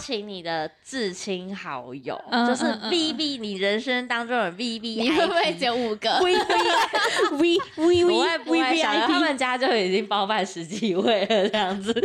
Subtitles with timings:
[0.00, 6.40] 请你的至亲好友，嗯就是 V V，你人生当中的 V V， 你会不会只有五个？V V
[7.36, 11.92] V V 不 V 会不会，V 小刘 I 他们家就已经包办十几位了，这样子。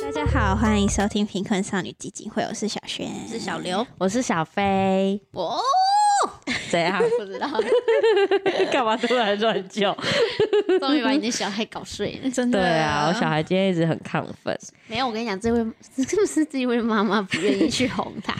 [0.00, 5.60] 大家好，欢迎收听贫困少女基金会，我是小轩，是小刘，我是小飞，哦，
[6.76, 7.02] 怎样？
[7.18, 7.48] 不知道，
[8.70, 9.96] 干嘛突然乱叫？
[10.80, 12.30] 终于把你的小孩搞睡了。
[12.30, 14.56] 真的对啊，我小孩今天一直很亢奋。
[14.88, 15.58] 没有，我跟你讲，这位
[15.96, 18.34] 是不是这位妈妈不愿意去哄他？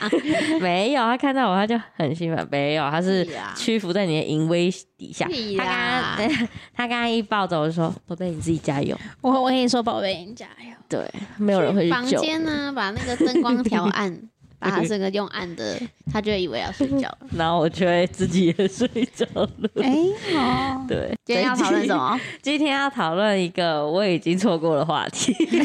[0.61, 2.47] 没有，他看到我他就很兴奋。
[2.51, 3.27] 没有，他是
[3.57, 5.27] 屈服在你的淫威底下。
[5.27, 6.29] 屁他刚啦刚，
[6.75, 8.97] 他刚刚一抱走，我就说：“宝贝，你自己加油。
[9.21, 11.05] 我我跟你说，宝贝，你加油。”对，
[11.37, 12.21] 没有人会去房救。
[12.21, 14.17] 间呢，把那个灯光调暗，
[14.59, 15.79] 把他这个用暗的，
[16.13, 17.19] 他就以为要睡觉了。
[17.37, 19.51] 然后我就会自己也睡着了。
[19.83, 19.93] 哎，
[20.35, 21.95] 哦， 对，今天要讨论什？
[21.97, 22.21] 么？
[22.43, 25.35] 今天要讨论一个我已经错过的话题。
[25.51, 25.59] 没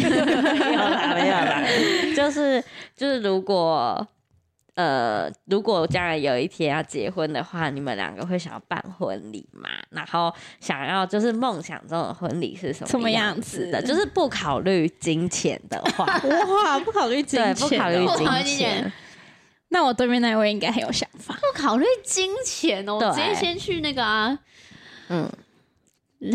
[0.74, 1.64] 有啦，没有啦，
[2.16, 2.64] 就是
[2.96, 4.06] 就是如果。
[4.76, 9.70] 呃，如果将来有一天要结婚的话，你们两个会想要办婚礼吗？
[9.90, 13.82] 然后想要就是梦想中的婚礼是什什么么样样子子的？
[13.82, 16.06] 就是不考虑金钱的话，
[16.64, 18.94] 哇，不考虑金，钱，不考虑不考虑金金钱钱，
[19.70, 21.38] 那我对面那位应该很有想法。
[21.42, 24.40] 不考虑金钱哦，我直接先去那个啊，
[25.10, 25.51] 嗯，先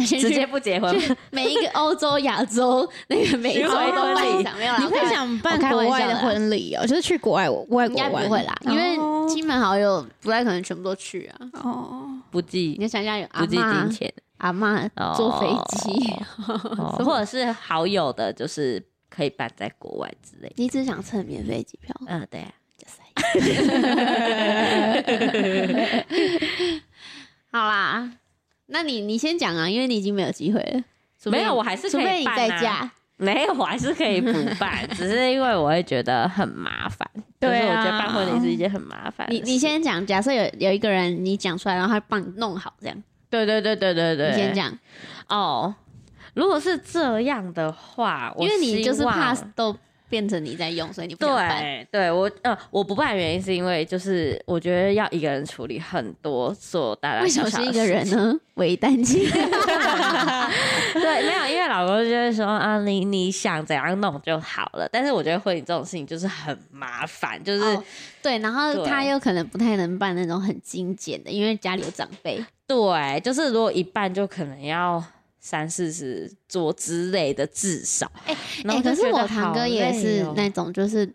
[0.05, 3.77] 直接不结婚，每一个欧洲、亚洲、那个美洲都
[4.15, 4.79] 办一场，没有啦。
[4.81, 11.37] 你会想办国外的婚礼哦，就是去国外外应国不会啦，因为哦亲朋好友不太可能全部都去啊。
[11.63, 15.15] 哦，不计你就想想有阿不计金妈、钱，阿妈哦。
[15.17, 15.47] 坐飞
[15.79, 16.15] 机，
[16.79, 16.97] 哦。
[17.05, 20.53] 或者是好友的，就是可以办在国外之类。
[20.57, 22.51] 你只想蹭免费机票，嗯，对啊，
[27.53, 28.11] 好啦，
[28.67, 30.83] 那你你先讲啊，因为你已经没有机会了。
[31.19, 32.25] 除非没有，我还是可除非你。
[32.27, 37.09] 在家，没有，我还是可以补办，只是因为我会觉得很麻烦。
[37.41, 39.47] 对啊就是我觉得办婚礼是一件很麻烦的你事。
[39.47, 40.05] 你先讲。
[40.07, 44.79] 假设有有一个人你讲出来，然后他帮你弄好，这样对对对对对对，你先讲，
[45.29, 45.75] 哦。
[46.35, 49.75] 如果是这样的话，我因为你就是希望怕都
[50.09, 51.25] 变成你在用，所以你不。
[51.25, 57.87] 对对，我呃我不办的原因是因为就是我觉得要一个人处理很多所大大大为什么是一个？
[57.87, 58.35] 人呢？
[58.55, 59.23] 为单亲。
[59.31, 64.89] 对，没有，因为老公就会说啊，你你想怎样弄就好了。
[64.91, 67.85] 但是我觉得婚礼这种事情就是很麻烦，就是、哦
[68.23, 72.45] 对，然后他又可能不太能办那种很精简的，因为家里有长辈。
[72.67, 75.03] 对，就是如果一办就可能要
[75.47, 78.11] 三四十桌之类的，至少。
[78.25, 81.09] 哎、可是我堂哥也累是哦那种，就是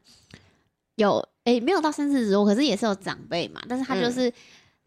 [0.96, 3.62] 有哎、没有到三四十桌，可是也是有长辈嘛。
[3.68, 4.31] 但是他就是、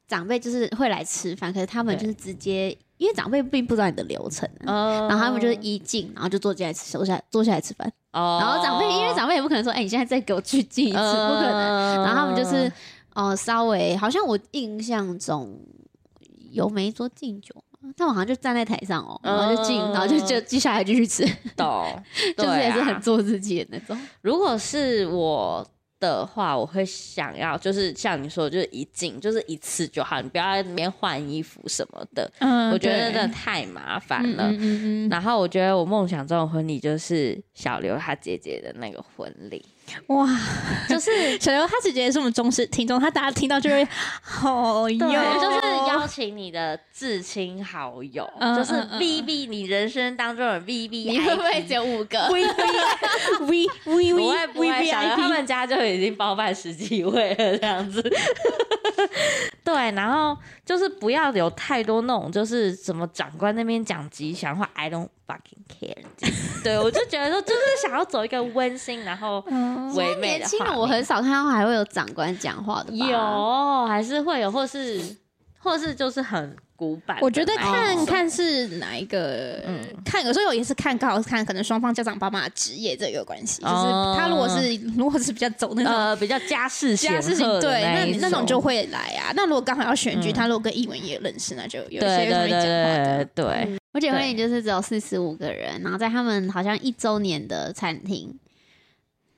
[0.09, 7.87] 长辈，就是会来吃饭，可是他们就是直接，因为长辈并不知道你的流程、然后他们就是一进，然后就坐进来吃，坐下来坐下来吃饭。
[8.12, 12.03] 哦然后长辈，因为长辈也不可能说，哎、你现在再给我去进一次，不可能。
[12.03, 12.72] 然后他们就是，
[13.12, 15.60] 呃，稍微好像我印象中
[16.53, 17.53] 有没桌敬酒
[17.84, 21.25] 嘛，他们好像就站在台上哦，然后就进，嗯然后就就接下来继续吃，
[21.56, 21.87] 懂，
[22.37, 23.99] 就是也是很做自己的那种。
[24.22, 25.67] 如果是我
[26.00, 34.51] 的话，我会想要就是像你说的，就是一进就是一次就好，你不要在那边换衣服什么的，嗯我觉得真的太麻烦嗯了。
[34.51, 34.59] 嗯
[35.06, 39.73] 嗯然后我觉得我梦想中的婚礼就是小刘他姐姐的那个婚礼，嗯，
[40.09, 40.28] 哇，
[40.89, 43.87] 就是 小刘他姐姐也是我们忠实听众，他大家听到就会
[44.22, 52.49] 好哟，就是邀请你的至亲好友，就是 V V，你人生当中的 V V，你会不会只有五个？V V
[53.41, 58.03] V V V 会不 V 会，V 小刘 I 他们家就已经包办十几位了，这样子。
[59.65, 65.97] 对，然后就是不要有太多那种，就是什么长官那边讲吉祥话，I don't fucking care。
[66.62, 69.44] 对，我就觉得说，就是想要走一个温馨，然后
[69.94, 75.16] 唯美的年轻人我很少看到还会有长官讲话的，有还是会有，或是
[75.59, 77.18] 或是就是很古板。
[77.20, 85.92] 我觉得看哦看是哪一个，嗯看有时候也是看刚好是看可能双方家长爸妈的职业这个关系，就是哦他如果是如果是比较走那种。
[85.92, 89.32] 呃比较家世家事情显赫的对，那一那种就会来啊。
[89.34, 93.44] 那如果刚好要选举，嗯他如果跟艺文也认识，那就有一些对对会讲话的对。
[93.44, 98.38] 对，我姐婚礼就是只有四十五个人，然后在他们好像一周年的餐厅，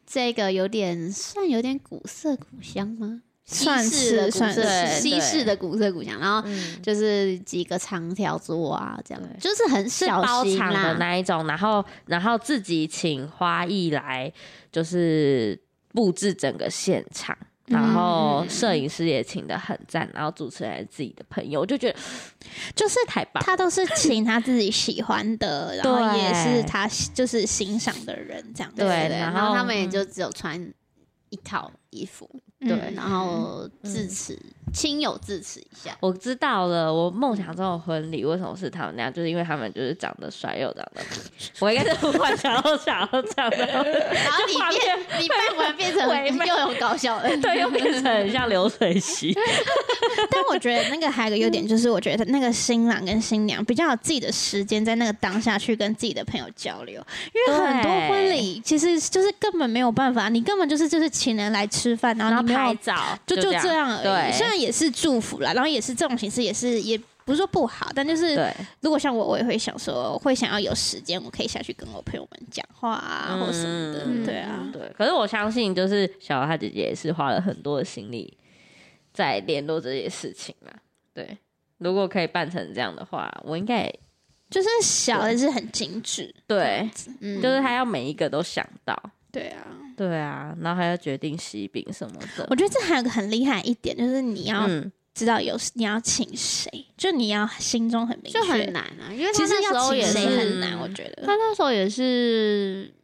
[0.07, 3.23] 这个有点算有点古色古香吗？
[3.47, 6.83] 算西式的是算古色，是西式的古色古香，然后嗯。
[6.83, 10.95] 就是几个长条桌啊，这样就是很是小型包场的。
[10.99, 14.33] 那一种，然后然后自己请花艺来
[14.71, 15.59] 就是
[15.93, 21.99] 布置整个现场，然后嗯摄影师也请的很赞，然后主持人是自己的朋友，我就觉得
[22.75, 23.43] 就是太棒。
[23.45, 30.73] 他都是请他自己喜欢的，然后也是他就是欣赏的人这样对对，然后他们也就只有穿
[31.31, 32.29] 一套衣服，
[32.61, 34.39] 嗯对，然后致辞，
[34.73, 35.95] 亲友致辞一下。
[36.01, 41.07] 我知道了，我梦想中的婚礼为什么是他们那样，就是因为他们就是长得帅又长得美，
[41.61, 43.85] 我应该是幻想都想要这样的，然后
[44.49, 46.09] 你变，你办完变成
[46.47, 49.37] 又有搞笑的， 对，又变成很像流水席。
[50.31, 57.05] 但我觉得那个还有一个优点，就是我觉得那个新郎跟新娘比较有自己的时间，在那个当下去跟自己的朋友交流。
[57.35, 64.05] 因为很多婚礼其实就是根本没有办法，你根本就是就是请人来吃饭，然然后后你拍照，就就这样而已。
[64.05, 74.05] 对虽然也是祝福啦，然后也是这种形式，也是也不是说不好，但就是对，如果像我，我也会想说，会想要有时间，我可以下去跟我朋友们讲话啊，或什么的。
[74.07, 74.83] 嗯对啊，对。
[74.97, 78.37] 可是我相信，就是小豪他姐姐也是花了很多的心力
[79.13, 80.73] 在联络这些事情啦。
[81.13, 81.37] 对，
[81.79, 84.01] 如果可以办成这样的话，我应该也
[84.49, 86.33] 就是小的是很精致。
[86.47, 86.89] 对，
[87.21, 88.97] 嗯就是他要每一个都想到。
[89.37, 89.67] 对啊，
[89.97, 92.47] 对啊，然后还要决定喜饼什么的。
[92.49, 101.23] 我觉得这还有个很厉害一点，就是你要嗯，知道有你要请谁，就你要心中很明确，就很难啊，因为他其实那时候也要请谁是很难，我觉得。
[101.27, 102.95] 他那时候也是，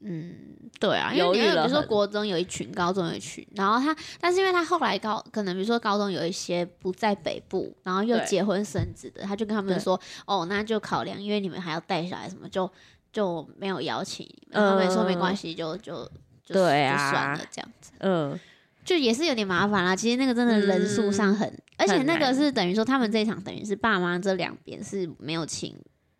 [0.00, 0.34] 嗯，
[0.80, 12.70] 对啊，因为比如说很国中有一群，高中有一群，然后他，但是因为他后来高，可能比如说高中有一些不在北部，然后又对结婚生子的，他就跟他们对说，哦，那就考量，因为你们还要带小孩什么，就
[13.12, 16.04] 就没有邀请你们，他们说没关系，就就
[16.44, 17.92] 就对啊就算了这样子。
[17.98, 18.40] 嗯，
[18.84, 19.94] 就也是有点麻烦啦。
[19.94, 25.76] 其实那个真的人数上很，而且那个是等于说他们这一场等于是爸妈这两边是没有请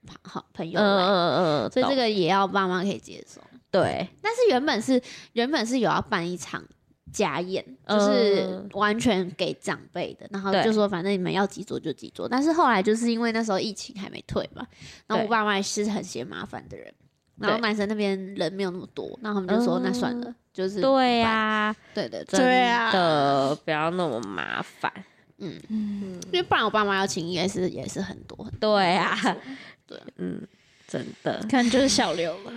[0.07, 3.41] 朋好朋友嗯来，嗯嗯，懂所以这个也要爸妈可以接受。
[3.71, 5.01] 对，但是原本是
[5.33, 6.63] 原本是有要办一场
[7.13, 12.29] 家宴，就是嗯完全给长辈的，然后就说反正你们要几桌就几桌。
[12.29, 14.67] 但是后来就是因为那时候疫情还没退嘛，
[15.07, 16.93] 然后我爸妈也是很嫌麻烦的人。
[17.39, 24.93] 然后男生那边人没有那么多，然后他们就说、嗯那算了，就是对呀，对对对，对啊的，不要那么麻烦。
[25.39, 28.49] 嗯，嗯，因为不然我爸妈要请应该是也是很多。
[28.61, 29.17] 对啊，
[29.89, 30.47] 对啊嗯，
[30.87, 32.53] 真的，可能就是小刘了。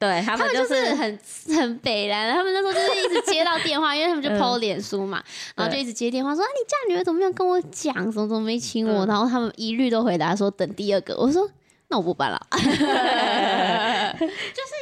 [0.00, 1.18] 对他们就是很
[1.54, 5.22] 很北然，他们那时候就是一直接到电话， 因为他们就嗯 PO 脸书嘛，
[5.54, 9.04] 然后就一直接电话说啊，你嫁女儿怎么没有跟我讲，怎么怎么没请我？
[9.04, 11.14] 嗯然后他们一律都回答说等第二个。
[11.18, 11.46] 我说
[11.88, 12.66] 那我不办了， 就是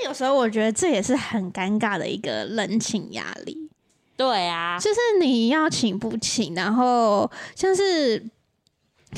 [0.05, 3.69] 有时候我觉得这也是很尴尬的一个人情压力，
[4.17, 8.23] 对啊，就是你要请不请，然后像是。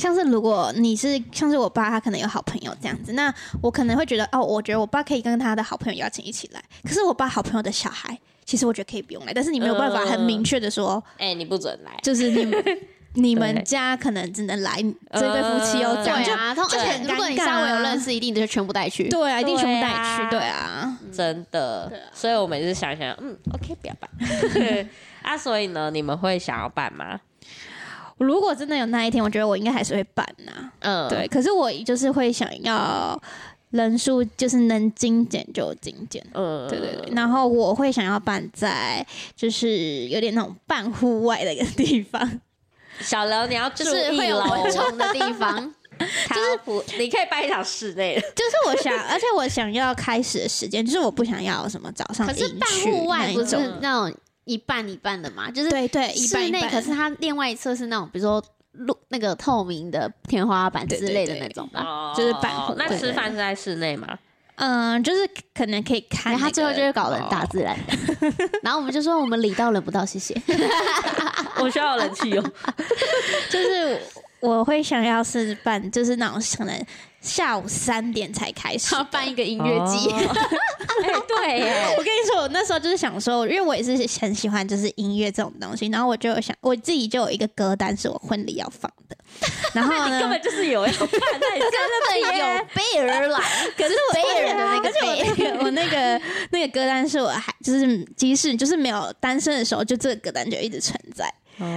[0.01, 3.33] 像是如果你是像是我爸，他可能有好朋友这样子，那
[3.63, 6.63] 我可能会觉得哦，我觉得我爸可以跟他的好朋友邀请一起来。
[6.83, 12.65] 可是我爸好朋友的小孩，其实我觉得可以不用来，但是你没有办法很明确的说，哎，你不准来，就是你们
[13.15, 14.77] 你们家可能只能来
[15.13, 19.09] 这对夫妻哦，呃这样就啊，通就很而且如果你稍微有啊认识，一定就全部带去。
[19.09, 20.97] 对啊，一定全部带去，对啊。
[21.13, 24.09] 真的对啊，所以我每次想想，嗯，OK，不要办。
[25.23, 27.21] 啊，所以呢，你们会想要办吗？
[28.21, 33.21] 如果真的有那一天，我觉得我应该还是会办呐、嗯，对，可是我就是会想要
[33.71, 36.25] 人数就是能精简就精简。
[36.35, 42.41] 嗯，对对对，然后我会想要办在就是有点那种半户外的一个地方，
[43.01, 48.17] 小刘你要注就是会有蚊虫的地方， 就是不，你可以办一场室内。
[48.17, 58.43] 的，就是我想，而且我想要开始的时间，就是我不想要什么早上可是办迎去户外不是那种一半一半的嘛，就是对对，一半室内，可是它另外一侧是那种比如说
[58.73, 61.83] 露那个透明的天花板之类的那种吧。
[61.83, 64.19] 哦就是办户那吃饭是在室内吗？
[64.57, 70.35] 嗯，就是可能可以看、他最后就是搞了大自然的， 然后我们就说我们礼到人不到，谢谢。
[71.59, 72.53] 我需要有人气哦。
[73.49, 73.99] 就是
[74.41, 76.87] 我会想要是办，就是那种可能
[77.21, 80.37] 下午三点才开始办一个音乐季，哦。
[81.03, 81.59] 哎，对。
[81.61, 89.17] 耶， 我跟你说，我那时候就是想说，因为我也是很喜欢就是音乐这种东西，然后我就有想我自己就有一个歌单是我婚礼要放的，
[89.73, 91.09] 然后呢，你根本就是有要办，
[91.41, 93.41] 那你真的有备而来，
[93.77, 94.81] 可是备人的那。
[94.81, 94.91] 个
[95.63, 101.33] 我那个那个歌单是我还就是即使就是没有单身的时候，就这个歌单就一直存在。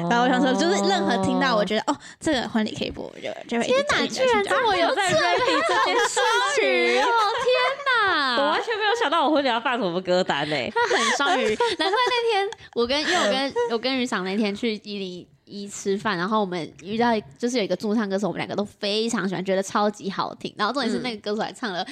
[0.10, 6.20] 然后我想说，就是任何听到我觉得哦，这个婚礼可以播，我就就会天哪居然这么有在 ready 这件事
[6.56, 7.12] 情，哦
[7.44, 8.38] 天哪！
[8.38, 10.56] 我完全没有想到我婚礼要放什么歌单呢。
[10.72, 11.48] 他很双鱼，
[11.78, 20.54] 难怪那天我跟因为我跟 我跟于赏那天去一零一吃饭，然后我们遇到就是有一个驻唱歌手，我们两个都非常喜欢，觉得超级好听。
[20.58, 21.86] 然后重点是那个歌手还唱了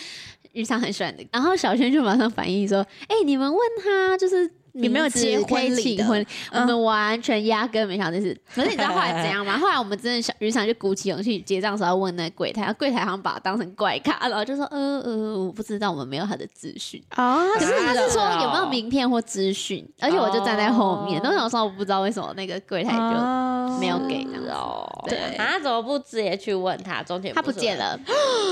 [0.53, 8.35] 于赏很喜欢的，然后小轩就马上反应说：“哎、你们问他就是有没有结婚请婚礼，我嗯们完全压根没想到这事。
[8.55, 9.57] 可是你知道后来怎样吗？
[9.59, 17.01] 后来我们真的想，雨伞就鼓起勇气结账的时候问那柜台，柜台好像把它当成怪咖，然后就说呃呃，我不知道，我们没有他的资讯。
[17.17, 24.21] 哦，可是他是说哦有没有名片或资讯，而且我就站在后面，哦那有时候我不知道为什么那个柜台就哦没有给。
[24.51, 27.01] 哦，对啊，怎么不直接去问他？
[27.03, 27.97] 中间他不见了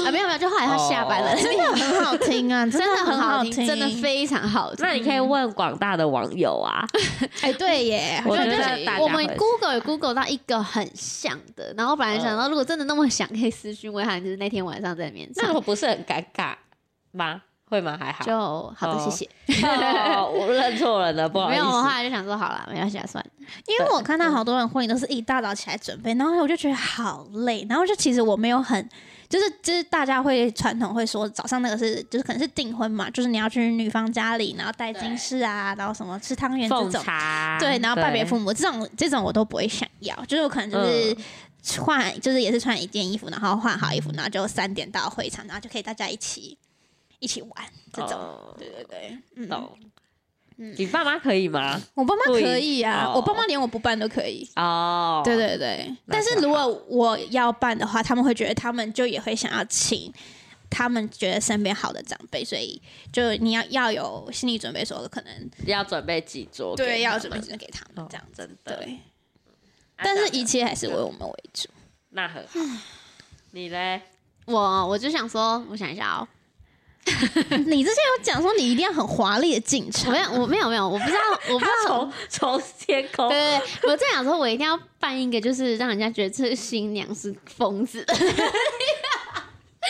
[0.06, 4.78] 啊，没有没有，就后来他下班了，哦真的很好听啊， 真的很很好听，听，真的非常好听。
[4.86, 6.86] 那你可以问广大的网友啊，
[7.42, 16.54] 哎，对耶，我觉像就是得大家我们 Google 有 Google 到一个很像的，然后本来想到如果真的那么想，可以私讯问他，就是那天晚上在面唱，那我不是很尴尬
[17.12, 17.42] 吗？
[17.66, 17.96] 会吗？
[18.00, 18.26] 还好。
[18.26, 18.36] 就
[18.76, 19.30] 好的，哦谢谢。
[20.16, 21.88] 哦，我认错人了， 不好意没有，我后思。
[21.88, 23.32] 来就想说好了，没关系，啊，算了。
[23.68, 28.90] 因为我看到好多人婚礼都是一大早起来准备，然后我就觉得好累，然后就其实我没有很。
[29.30, 37.04] 就是就是大家会传统会说早上那个是就是可能是订婚嘛，就是你要去女方家里，然后带金饰啊，然后什么吃汤圆这种，
[37.60, 41.16] 对，然后拜别父母这种这种我都不会想要，就是我可能就是
[41.80, 46.58] 换，就是也是穿一件衣服，然后换好衣服，然后就三点到会场，然后就可以大家一起
[47.20, 47.52] 一起玩
[47.94, 48.14] 这种。
[48.14, 49.78] 哦对对对，嗯，懂。
[50.62, 51.82] 嗯你爸妈可以吗？
[51.94, 54.46] 我爸妈可以啊，哦我爸妈连我不办都可以。
[54.58, 60.14] 哦，对对对，那但是就如果我要办的话，他们会觉得他们就也会想要请
[60.70, 68.42] 他们觉得身边好的长辈，所以就你要要有心理准备，说可能要准备几桌给他们，对要准备给他们哦这样子。
[68.42, 68.76] 真的。
[68.84, 69.00] 对，
[69.96, 71.70] 啊但是一切还是为我们为主。
[72.10, 72.60] 那很好。
[73.52, 74.02] 你嘞？
[74.46, 76.28] 我我就想说，我想一下哦，
[77.66, 81.20] 你之前有讲说你一定要很华丽的进我场没，有，我没有，没有，我不知道，
[81.54, 81.88] 我不知道。
[81.88, 88.26] 从从天空对，对对，我在想说，我一定要办一个，就是让人家觉得这新娘是疯子，是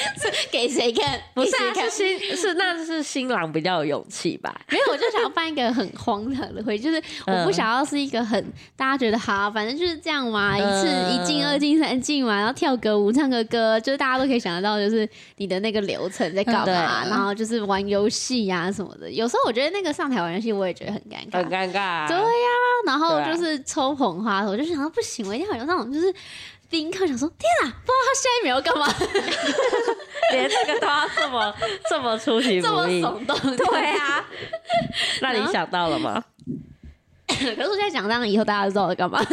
[0.52, 1.20] 给谁看？
[1.34, 2.18] 不是啊，看是？
[2.20, 4.54] 新是那是新郎比较有勇气吧？
[4.72, 8.44] 没有，我就想要办一个很荒唐的会，就是我不嗯想要是一个很
[8.76, 19.10] 大家觉得好，反正就是这样嘛，一次嗯一进、二进、三进嘛，然后跳个舞、唱个歌，就是大家都可以想得到，就是你的那个流程在干嘛，嗯然后就是玩游戏呀什么的。
[19.10, 21.50] 有时候我觉得那个上台玩游戏，我也觉得很尴尬很。
[21.50, 22.08] 尴尬啊。
[22.08, 22.24] 对呀、
[22.86, 26.14] 然后就是抽捧花，我就想到不行，我一定要有那种就是
[26.70, 28.88] 宾客想说，天啊，不知道他下一秒要干嘛，
[30.32, 31.56] 连这个都要这么
[31.90, 33.02] 这么出其这么不意。
[33.02, 33.58] 耸动。
[33.58, 34.24] 对啊，
[35.22, 36.24] 那你想到了吗？
[37.28, 39.24] 可是我现在讲这样，以后大家都知道我在干嘛。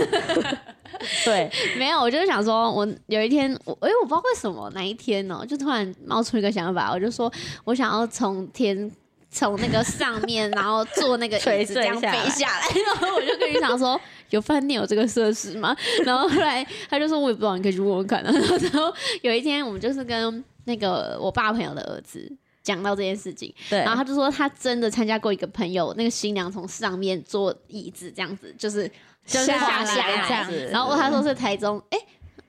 [1.25, 7.33] 对， 没有，我就是想说，我有一天，我哎、我不知道为什么哪一天呢、就突然冒出一个想法，我就说
[7.65, 8.91] 我想要从天。
[9.37, 14.01] 从那个上面，然后坐那个椅子这样飞下来， 然后我就跟于长说
[14.31, 15.77] ：“有饭店有这个设施吗？”
[16.07, 18.91] 然后后来他就说：“我也不知道，你可以去问问看。”然后然后
[19.21, 28.91] 有一天，我们就是跟那个我爸朋友的儿子讲到这件事情，对，然后他就说他真的参加过一个朋友，那个新娘从上面坐椅子这样子，就是
[29.27, 30.67] 就是下下来这样子。
[30.73, 31.99] 然后他说是台中，哎、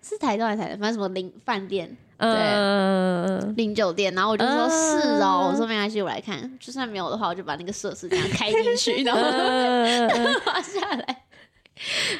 [0.01, 0.79] 是台中还是台中？
[0.79, 4.13] 反正什么零饭店、嗯，零酒店。
[4.13, 6.51] 然后我就说嗯是哦，我说没关系，我来看。
[6.59, 10.09] 就算没有的话，我就把那个设施这样开进去，然后 嗯
[10.41, 11.23] 滑下来。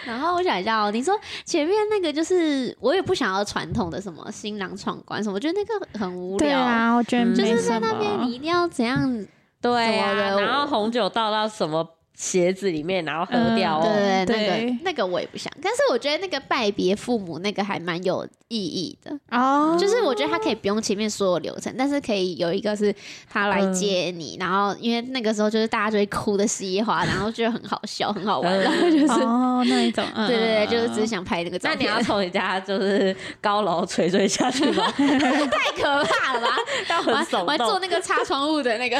[0.05, 6.47] 然后我想一下哦，你说前面那个就是我也不想要传统的什么新郎闯关什么，我觉得那个很无聊。
[6.47, 8.33] 对啊，我觉得嗯就是在那边你。
[8.33, 9.25] 一定要怎样
[9.59, 11.83] 对啊，然后红酒倒到什么
[12.17, 13.83] 鞋子里面，然后喝掉哦。
[13.83, 22.93] 对对对，那个那个我也不想，但是我觉得那个拜别父母那个还蛮有意义的，哦，就是我觉得他可以不用前面所有流程，但是可以有一个是
[23.29, 29.07] 他来接你，然后因为那个时候就是大家就会哭的稀哗，然后觉得很好笑很好玩， 嗯然后就是。
[29.23, 34.85] 哦那一种，嗯 对对对，就是只是想拍那个照片，那你要从你家就是高楼垂坠下去吗？
[34.95, 36.47] 太可怕了吧！
[36.87, 37.37] 但很我还。
[37.43, 38.97] 我还做那个擦窗户的那个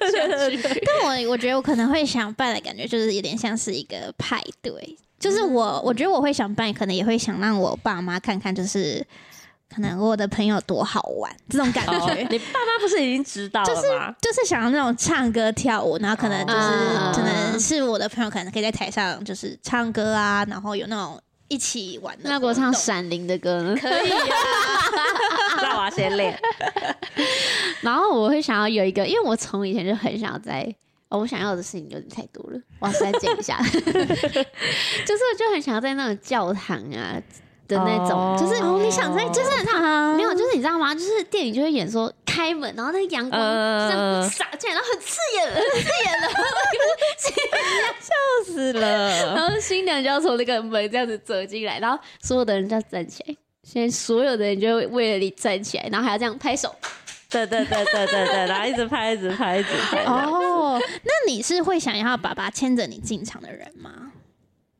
[0.00, 4.96] 但我我觉得我可能会想办的感觉，就是有点像是一个派对。
[5.18, 9.06] 就是我，我觉得我会想办，可能也会想让我爸妈看看，就是
[9.68, 12.26] 可能我的朋友多好玩这种感哦觉。
[12.30, 14.16] 你爸妈不是已经知道了吗？
[14.22, 22.22] 就是想要那种唱歌跳舞，然后可能就是、哦可能是我的朋友，可能可以在台上就是唱歌啊，然后有那种一起玩的。
[22.24, 23.76] 那如果唱《闪灵》的歌呢？
[23.76, 24.26] 可以啊，
[25.60, 26.34] 那我要先练。
[27.82, 30.74] 然后我会想要有一个，因为我从以前就很想在。
[31.10, 33.58] 哦，我想要的事情有点太多了，我要删减一下。
[33.62, 37.20] 就是我就很想要在那种教堂啊
[37.68, 40.94] 的那种，哦就是哦，你想在就是他没有，就是你知道吗？
[40.94, 46.28] 就是电影就会演说开门，然后那个阳光嗯这样洒进来，然后很刺眼，很刺眼的。
[48.00, 48.14] 笑
[48.46, 49.34] 死了。
[49.34, 53.36] 然后新娘就要从那个门这样子走进来，然后所有的人就要站起来。
[53.62, 56.74] 现在所有的人就会为了你站起来，然后还要这样拍手。
[57.30, 60.04] 对对对对对对，然后一直拍，一直拍，一直拍。
[60.04, 64.12] 哦，那你是会想要爸爸牵着你进场的人吗？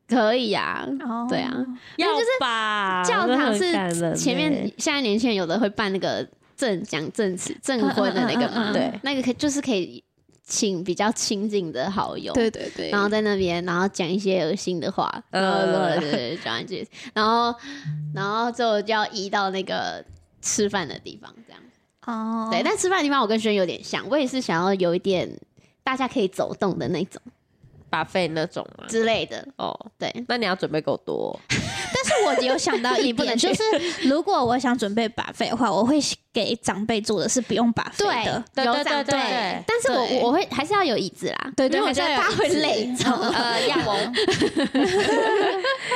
[0.08, 1.54] 可以啊，哦对啊，
[1.96, 3.04] 要就是吧？
[3.04, 3.72] 教堂是
[4.16, 6.26] 前面欸现在年轻人有的会办那个
[6.56, 10.02] 证讲证词证婚的那个嘛，嗯嗯嗯嗯对那个可以就是可以
[10.42, 17.54] 请比较亲近的好友，对对对，然后在那边，然后讲一些恶心的话，呃然后对对对讲一句，然后
[18.12, 20.04] 然后之后就要移到那个
[20.42, 21.62] 吃饭的地方，这样。
[22.10, 25.30] 哦，对，但吃饭的地方我跟轩有点像，我也是想要有一点
[25.84, 27.22] 大家可以走动的那种
[27.88, 28.84] 把费那种嘛。
[28.88, 29.46] 之类的。
[29.56, 31.32] 哦，对，那你要准备够多哦。
[32.10, 33.62] 但是我有想到一点，你不能就是
[34.08, 35.98] 如果我想准备把费的话，我会
[36.32, 38.42] 给长辈做的是不用把费的。
[38.54, 42.88] 对对有长对对但是我我我会还是要有椅子啦，对对因为我觉得大家会累。
[43.32, 43.76] 呃，要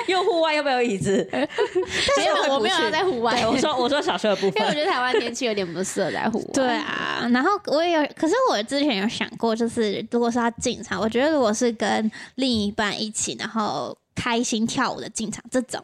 [0.07, 6.45] 又 户外又没有椅子， 没有，我没有要在户外，对，我说 我说小学的部分因为我，觉得台湾天气有点不适合在户外。
[6.53, 15.83] 对啊，然后我也有，可是我之前有想过，就是如果是要进场，我觉得如果是跟另一半一起，然后开心跳舞的进场这种，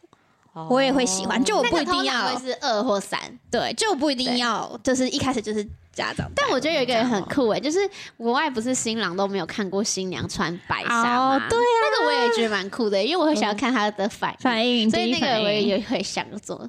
[0.69, 1.43] 我也会喜欢。
[1.45, 3.19] 就我不一定要是二或三。
[3.51, 6.31] 对，就不一定要，就是一开始就是家长。
[6.35, 7.79] 但我觉得有一个人很酷诶、就是
[8.17, 11.37] 国外不是新郎都没有看过新娘穿白纱吗？
[11.37, 16.69] 哦对啊，那个我也觉得蛮酷的、因为我会想要看他的反应，反应，所以那个我也应也会想做，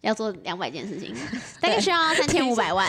[0.00, 1.14] 要做两百件事情，
[1.60, 2.88] 大概需要三千五百万。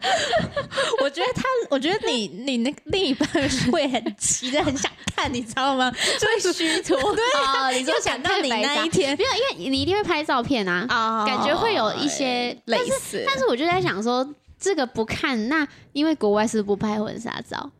[1.02, 3.28] 我觉得他，我觉得你你那个另一半
[3.72, 5.90] 会很急的，很想看，你知道吗？
[6.18, 6.96] 就会虚脱。
[7.14, 17.70] 对哦，你就想想到你那一天没有，因为你一定会拍照片啊，啊感觉会有一些类似，但是我就在想说，这个不看，那因为国外是不拍婚纱照，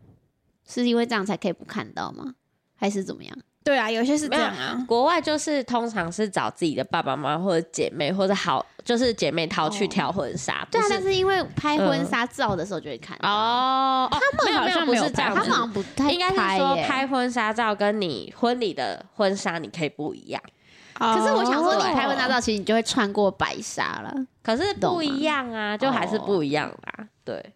[0.69, 2.35] 是因为这样才可以不看到吗？
[2.77, 3.37] 还是怎么样？
[3.69, 4.83] 对啊，有些是这样啊。
[4.89, 20.43] 国外就是通常是找自己的爸爸妈妈或者姐妹或者好，就是姐妹淘去挑婚纱，对啊，不但是因为拍婚纱照的时候就会看，哦，他们好像不是这样子，他们好像不太应该是说拍婚纱照跟你婚礼的婚纱你可以不一样，
[20.95, 24.15] 可是我想说，你哦拍婚纱照，其实你就会穿过白纱了。
[24.43, 27.53] 可是不一样啊，就还是不一样啦，对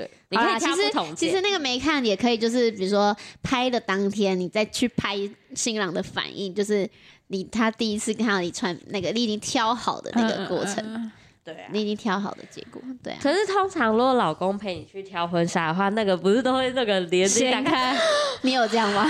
[0.00, 5.16] 对，你可以其实挑不同其实那个没看也可以，就是比如说拍的当天，你再去拍
[5.54, 6.88] 新郎的反应，就是
[7.26, 11.12] 你他第一次看到你穿那个，你已经挑好的那个过程，嗯
[11.44, 11.68] 对啊。
[11.72, 13.18] 你已经挑好的结果，对啊。
[13.22, 17.54] 可是通常如果老公陪你去挑婚纱的话，那个不是都会那个连接？
[18.42, 19.06] 你有这样吗？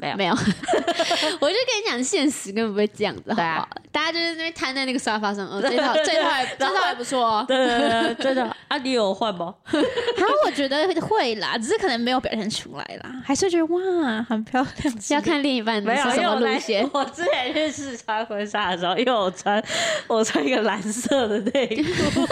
[0.00, 0.32] 没有没有，
[1.40, 3.68] 我就跟你讲，现实根本不会这样子，好不好？
[3.90, 7.44] 大家就是那边瘫在那个沙发上，哦， 这套这套这套还不错哦。
[7.48, 9.52] 对对对，真的啊，你有换吗？
[9.72, 14.94] 然 后我觉得会啦，只是可能没有表现出来啦，还是觉得哇，很漂亮。
[15.10, 16.88] 要看另一半没有，是什么路线。
[16.92, 19.60] 我之前去试穿婚纱的时候，因为我穿
[20.06, 22.24] 我穿一个蓝色的内裤。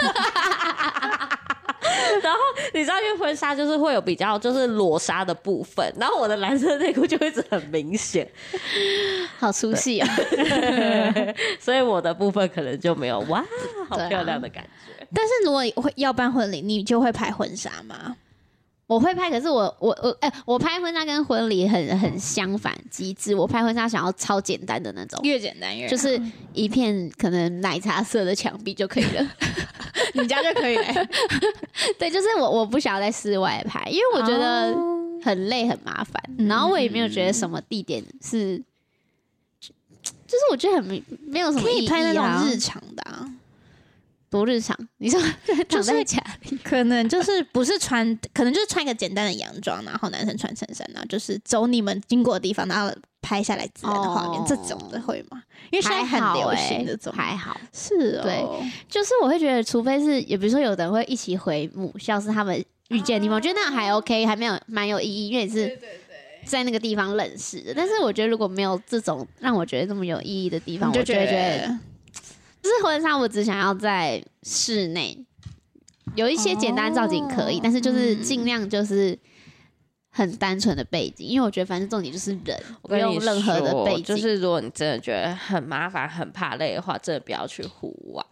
[2.23, 2.39] 然后
[2.73, 8.27] 你知道，因为婚纱就是会有比较就是裸纱的部分，然后我的蓝色内裤就会一直很明显，
[9.39, 10.07] 好出戏啊！
[11.59, 13.43] 所以我的部分可能就没有哇，
[13.89, 15.07] 好漂亮的感觉。
[15.13, 18.15] 但是如果会要办婚礼，你就会拍婚纱吗？
[18.87, 23.35] 我会拍，可是我我我哎、我拍婚纱跟婚礼很很相反机制。
[23.35, 26.17] 我拍婚纱想要超简单的那种，越简单越就是
[26.53, 29.27] 一片可能奶茶色的墙壁就可以了。
[30.13, 31.07] 你家就可以了。
[31.99, 34.93] 对，就是我我不想要在室外拍，因为我觉得哦。
[35.23, 38.55] 很累很麻烦，嗯然后我也没有觉得什么地点是，
[39.59, 43.27] 就是我觉得很没没有什么可以拍那种日常的、啊，
[44.29, 44.77] 多日常。
[44.97, 45.19] 你说
[45.69, 55.41] 躺在家里，可能就是不是穿， 可能就是穿一个简单的洋装，然后男生穿衬衫，然后就是走你们经过的地方，然后拍下来自然的画面，哦这种的会吗？
[55.71, 57.59] 因为现在很流欸行这种，还好。
[57.73, 65.77] 是哦，对就是我会觉得，除非是，也比如说有的人会一起回母校，是他们遇见的地方，我觉得那样还 OK，还没有蛮有意义，因为你是
[66.45, 67.73] 在那个地方认识的。
[67.75, 71.79] 但是我觉得如果没有这种让我觉得这么有意义的地方，我就觉得，得
[72.67, 75.17] 就是婚纱，我只想要在室内
[76.15, 79.17] 有一些简单造景可以，哦但是就是嗯尽量就是。
[80.09, 84.03] 很单纯的背景，因为我觉得反正重点就是人，不我跟你用任何的说背景。
[84.03, 88.25] 就是如果你真的觉得很麻烦、很怕累的话，真的不要去户外。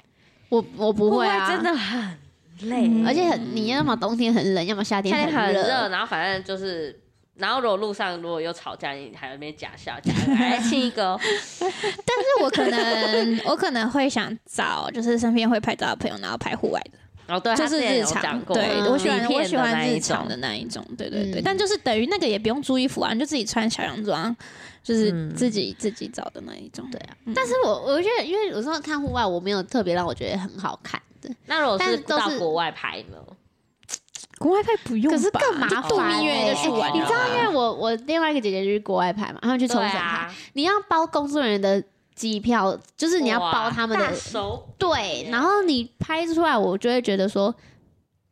[0.50, 2.18] 我我不会啊，真的很
[2.62, 5.62] 累，嗯而且很你要么冬天很冷，要么夏天夏天很热。
[5.62, 7.00] 热，然后反正就是，
[7.38, 11.20] 然后如果路上如果有吵架，你还在那边假笑，假来 亲一个哦，
[11.60, 16.80] 但是我可能 我可能会想找就是身边会拍照的朋友，然后拍户外
[17.28, 21.42] 的，哦对，就是日常对嗯我喜欢我喜欢日常的那一种，对对对。
[21.42, 24.34] 嗯但就是等于那个也不用租衣服啊，你就自己穿小洋装，
[24.82, 26.88] 就是嗯自己自己找的那一种。
[26.90, 31.30] 对啊嗯，但是我我觉得，因为有时候看户外，我没有特别让我觉得很好看的。
[31.48, 33.18] 那如果是到国外拍呢？
[34.46, 36.96] 国外派不用吧，可是更麻就度蜜月欸就去玩了。
[36.96, 47.54] 你知道，因为我我另外一个姐姐就是国外派嘛，他们去冲绳派，啊，你要包工作人员的机票，就是你要包他们的手对，然后你拍出来，我就会觉得说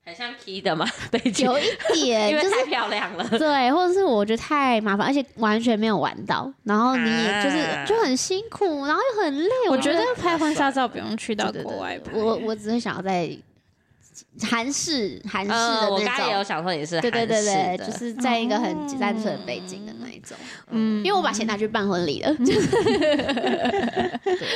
[0.06, 1.64] 很像 K 的嘛，北京，有一
[1.96, 3.28] 点 就是因为太漂亮了。
[3.30, 9.50] 对，或者是我觉得太麻烦，而且完全没有玩到，然后你也就是、啊就很辛苦，然后又很累。
[9.70, 12.12] 我觉觉得拍婚纱照不用去到对对对国外拍。
[12.14, 13.36] 我我只是想要在
[14.42, 16.46] 韩式韩式的呃，我那刚才也有种。
[16.46, 20.38] 想说你是对对对对，就是在一个很单纯的背景的那一种，
[20.72, 22.68] 嗯因为我把钱拿去办婚礼了，就是
[24.24, 24.48] 对。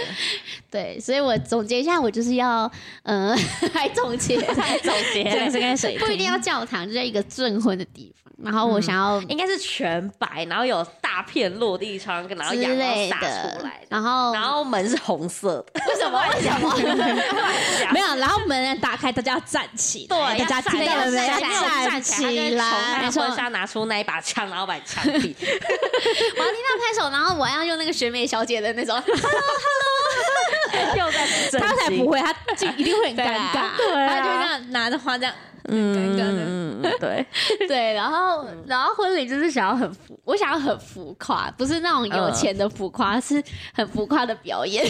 [0.69, 2.71] 对，所以我总结一下，我就是要，
[3.03, 3.35] 嗯、
[3.73, 4.37] 还总结，
[4.83, 5.97] 总结。
[5.99, 16.23] 不一定要教堂，就在一个证婚的地方，然后我想要应该是全白，然后有大片落地窗，然后之阳光洒出来，，然后然后门是红色的，为什么？
[16.35, 16.71] 为什么？
[17.91, 21.27] 没有，然后门打开，大家要站起来，对，大家听到了没？
[21.27, 25.09] 要站起来站起来，来，从婚纱拿出那一把枪，然后把枪毙。
[25.09, 28.95] 我要听到拍手，然后我要用那个选美小姐的那种，
[30.95, 34.07] 又在他才不会，他就一定会很尴尬，对啊。
[34.07, 37.25] 他就会这样拿着花这样，嗯尴尬的嗯嗯，对，
[37.67, 44.85] 对，然后然后婚礼就是想要很浮，我想要很浮夸，不是那种有钱的浮夸，是很浮夸的表演。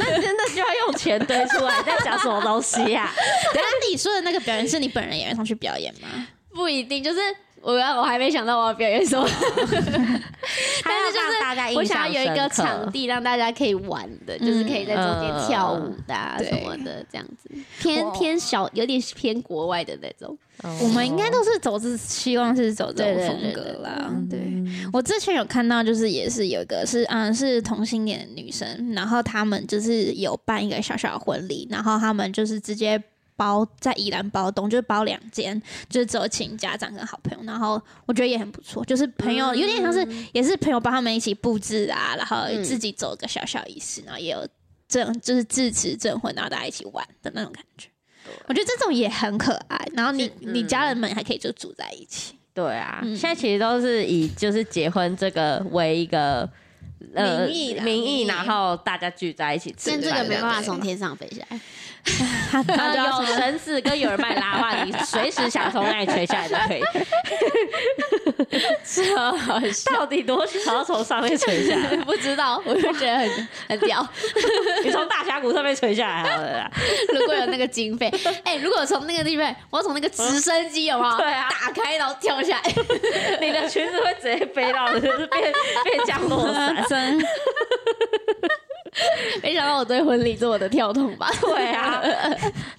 [0.00, 3.12] 那真的就要用钱堆出来，在讲什么东西呀？
[3.54, 6.08] 等下你说的那个表演是你本人也会上去表演吗？
[6.54, 7.20] 不一定，就是
[7.66, 17.50] 我要我还没想到我要表演什么， 但是就是大家是我想要有一个场地让大家可以玩的，就是可以在中间嗯跳舞的、啊什么的，这样子。
[17.80, 20.38] 偏偏小，有点偏国外的那种。
[20.80, 24.06] 我们应该都是走是希望是走这种风格啦。
[24.10, 24.40] 嗯对
[24.92, 33.02] 我之前有看到，就是也是有一个是嗯是同性恋的女生，然后他们就是有办一个小小的婚礼，然后他们就是直接。
[33.36, 44.46] 包在宜兰包栋，就是包两间，就是只有请家长跟好朋友，然后我觉得也很不错，就是朋友、有点像是也是朋友帮他们一起布置啊，然后嗯自己走个小小仪式，然后也有
[44.88, 47.88] 证就是致辞证婚，然后大家一起玩的那种感觉。
[48.48, 52.34] 我觉得这种也很可爱，然后你、你家人们还可以就住在一起。
[52.52, 56.48] 对啊，嗯现在其实都是以就是结婚这个为一个
[57.14, 60.22] 呃名义啦名义，名义然后大家聚在一起吃但这饭。
[60.22, 61.60] 个没办法对从天上飞下来，
[62.76, 66.82] 他有绳子跟有人帮你拉的话，你随时想从那里垂下来都可以。
[68.84, 69.92] 超好笑。
[69.92, 71.96] 到底多想要从上面垂下来？
[72.04, 74.06] 不知道，我就觉得很很屌。
[74.84, 76.70] 你从大峡谷上面垂下来好了啦。
[77.12, 78.10] 如果有那个经费，
[78.44, 81.16] 哎、如果从那个地方，我要从那个直升机有没有？
[81.18, 82.74] 对啊打开然后跳下来，
[83.40, 85.52] 你的裙子会直接飞到，就是变
[85.84, 86.84] 变降落伞。
[86.88, 87.18] 真
[89.42, 91.30] 没想到我对婚礼这么的跳动吧？
[91.40, 92.02] 对啊，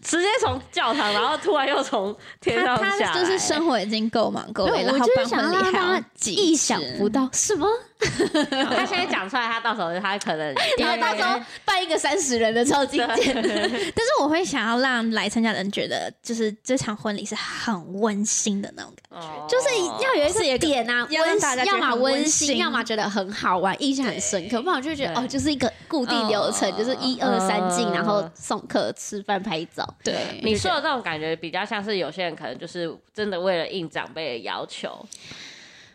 [0.02, 7.30] 直接从教堂，然后突然又从天上下来，他就是生活已经够忙够累，然后办就是想婚礼还要让他意想不到。
[7.32, 7.68] 什么，
[8.70, 19.48] 他现在讲出来，他到时候他可能 然后到时候办一个三十人的超经典， 但是我会想要让来参加的人觉得，就是这场婚礼是很温馨的那种感觉。
[19.48, 19.70] 就是
[20.04, 29.88] 要有一是有一个个点啊，温要么温馨，要么觉得很好玩，印象很深刻，不然我就会觉得哦，就是一个固定流程，就是一二三进，嗯然后送客、吃饭、拍照。
[30.04, 35.04] 对你说的这种感觉，比较像是有些人可能就是真的为了应长辈的要求，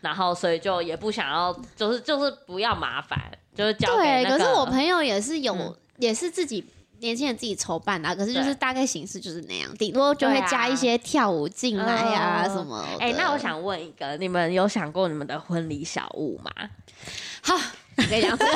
[0.03, 3.17] 然后所以就也不想要，就是就是不要麻烦，
[3.55, 4.37] 就是交给对，那个。
[4.37, 6.65] 可是我朋友也是有，嗯也是自己
[6.99, 13.05] 年轻人自己筹办的啊、可是就是大概形式就是那样，顶多就会加一些跳舞进来啊、嗯什么的。
[13.05, 16.51] 哎、那我想问一个，你们有想过你们的婚礼小物吗？
[17.41, 17.55] 好，
[17.97, 18.51] 我跟你讲，这个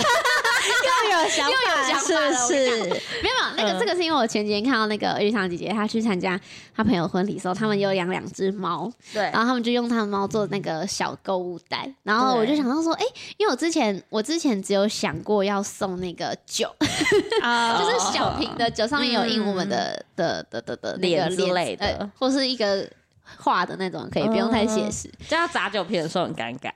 [0.68, 2.84] 又有想又有想法是不是？
[2.84, 3.80] 没有，没有那个、嗯。
[3.80, 6.40] 这个是因为我前几天看到那个日常姐姐，她去参加
[6.76, 9.24] 她朋友婚礼的时候，他们有养两只猫，对。
[9.24, 13.06] 然后他们就用他们猫做那个小购物袋，然后我就想到说，哎、
[13.38, 16.74] 因为我之前我之前只有想过要送那个酒，
[17.42, 21.86] 啊 就是小瓶的酒，上面有印我们的、的的的的那个脸之类的。
[21.86, 22.90] 呃或是一个
[23.38, 25.12] 画的那种，可以不用太写实。
[25.28, 26.72] 这样砸酒瓶的时候很尴尬。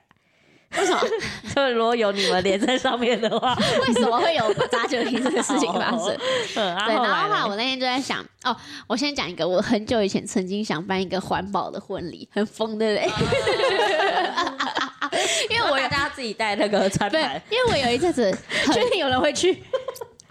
[0.78, 1.00] 为什么？
[1.54, 3.54] 就是如果有你们连在上面的话，
[3.86, 6.08] 为什么会有砸酒瓶这个事情发生？
[6.56, 8.56] 嗯，对，然后后来我那天就在想，哦，
[8.86, 13.08] 我先讲一个，我很久以前曾经想办一个环保的婚礼，很疯的嘞。
[15.50, 19.62] 因为我有大家自己带那个餐对盘，，因为我有一阵子很 确定有人会去？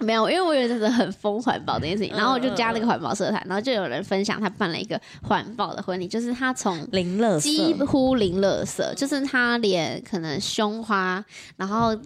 [0.02, 11.24] 没有，因为我有一阵子很疯环保这件事情，然后我就加嗯那个环保社团，然后就有人分享他办了一个环保的婚礼，就是他从零乐几乎零乐色，就是他连可能胸花，
[11.58, 11.98] 然后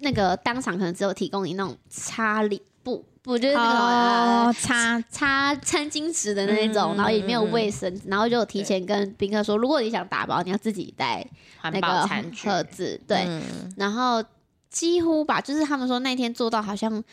[0.00, 5.00] 那个当场可能只有提供你那种擦脸布布，就是那种、呃哦，擦。
[5.10, 11.26] 擦餐巾纸的那种，嗯然后也没有卫生，然后就提前跟宾客说，如果你想打包，你要自己带
[11.62, 12.06] 那个
[12.42, 13.42] 盒子，对，嗯。
[13.76, 14.24] 然后
[14.70, 17.04] 几乎吧，就是他们说那天做到好像。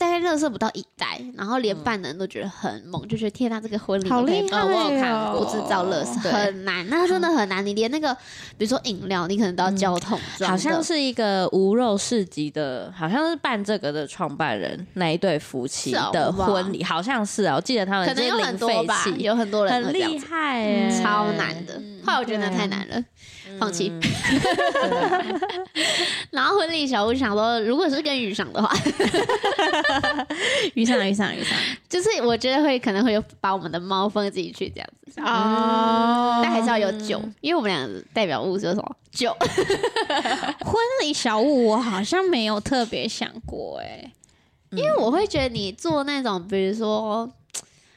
[0.00, 4.66] 大概乐色不到一袋，然后连办的人都觉得很猛，就觉得天呐，这个婚礼好厉害哦。
[4.66, 6.18] 我有看不制造乐色。
[6.32, 7.64] 很难，那真的很难。
[7.66, 8.14] 你连那个，
[8.56, 21.78] 比如说饮料，你可能都要交桶装，好像是一个无肉市集的，好像是办这个的创办人那一对夫妻的婚礼，好像是啊，我记得他们可能有很多吧，弃，有很多人很厉害耶，超难的。
[22.04, 23.04] 后来我觉得太难了，
[23.58, 23.90] 放弃。
[23.90, 24.00] 嗯
[26.30, 28.72] 然后婚礼小屋想说，如果是跟雨赏的话，
[30.74, 31.58] 遇上遇上遇上
[31.88, 39.36] 就是我觉得会可能会有把我们的猫放进去这样子，哦但还是要有酒，因为我们俩的代表物就是什么酒。
[39.40, 44.12] 婚礼小物，我好像没有特别想过哎。
[44.70, 47.28] 因为我会觉得你做那种，比如说。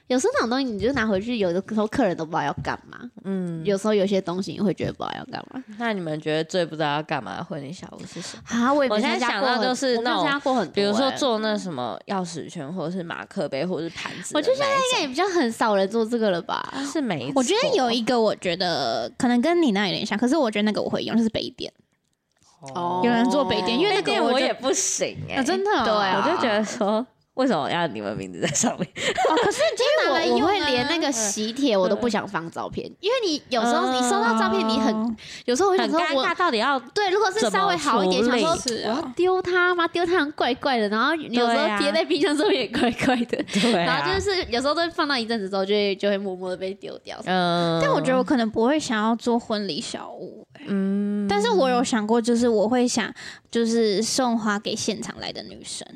[0.07, 2.99] 有时候那种东西，你就拿回去，有的时候客人都不知道要干嘛。
[3.23, 5.63] 嗯，有时候有些东西你会觉得不知道要干嘛。
[5.77, 8.43] 那你们觉得最不知道要干嘛的婚礼小物是什么？
[8.49, 14.33] 啊，我也我现在想到就是那种很多、比如说欸做那什么钥匙圈，或者是马克杯，或者是盘子。
[14.35, 16.73] 我觉得现在应该也比较很少人做这个了吧？
[16.91, 21.71] 是没错，我觉得有一个，我觉得可能跟你那有点像，可是我觉得那个我会用，就是杯垫。
[22.75, 28.87] 哦有人做杯垫因为那个我就杯垫我也不行哎、啊，真的哦，对啊我就觉得说，为什么要你们名字在上面？
[28.87, 35.15] 哦，可是今天拿来我会连那个喜帖我都不想放照片，因为你有时候你收到照片，你很哦。
[35.45, 39.87] 有时候我想说我很尴尬，到底要对，如果是稍微好一点，想说我要丢它吗？
[39.87, 47.17] 丢它怪怪的，然后有时候贴在冰箱上面也怪怪的， 对、啊，然后就是有时候都放到一阵子之后，就会就会默默的被丢掉。
[47.25, 50.65] 嗯，但我觉得我可能不会想要做婚礼小物、欸。
[50.67, 53.11] 嗯，但是我有想过，就是我会想，
[53.49, 55.87] 就是送花给现场来的女生，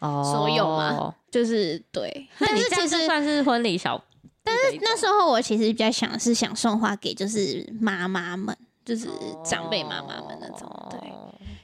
[0.00, 1.14] 哦所有吗？
[1.30, 2.28] 就是对。
[2.38, 4.02] 那你这样但是其实算是婚礼小，
[4.42, 9.08] 但是那时候我其实比较想是想送花给就是妈妈们，就是
[9.44, 11.00] 长辈妈妈们那种，对。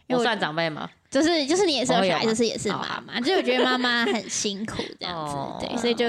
[0.08, 0.90] 因为我我算长辈吗？
[1.10, 6.06] 就是就是你也是有小孩，我有吗就是也是妈妈，就我觉得妈妈很辛苦这样子， 哦对，所以就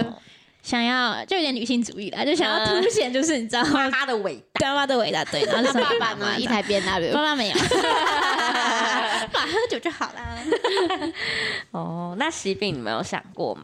[0.63, 3.89] 想要就有点女性主义啦，就想要凸显就是你知道吗？
[3.89, 6.39] 妈的伟大，妈妈的伟大，对，然后就那送给爸爸呢？
[6.39, 7.53] 一台 B N W，爸爸没有，
[9.31, 10.39] 爸喝酒就好啦。
[11.71, 13.63] 哦，那喜饼你们有想过吗？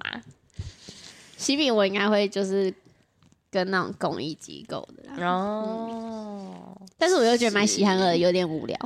[1.38, 2.74] 喜饼我应该会就是
[3.50, 8.78] 跟那种公益机构的啦，哦，但是我又觉得买喜憨儿有点无聊。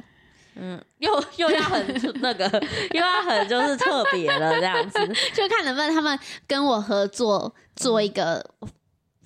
[0.55, 2.45] 嗯，又 又要很那个，
[2.93, 4.99] 又要很就是特别了这样子。
[5.33, 8.43] 就看能不能他们跟我合作做一个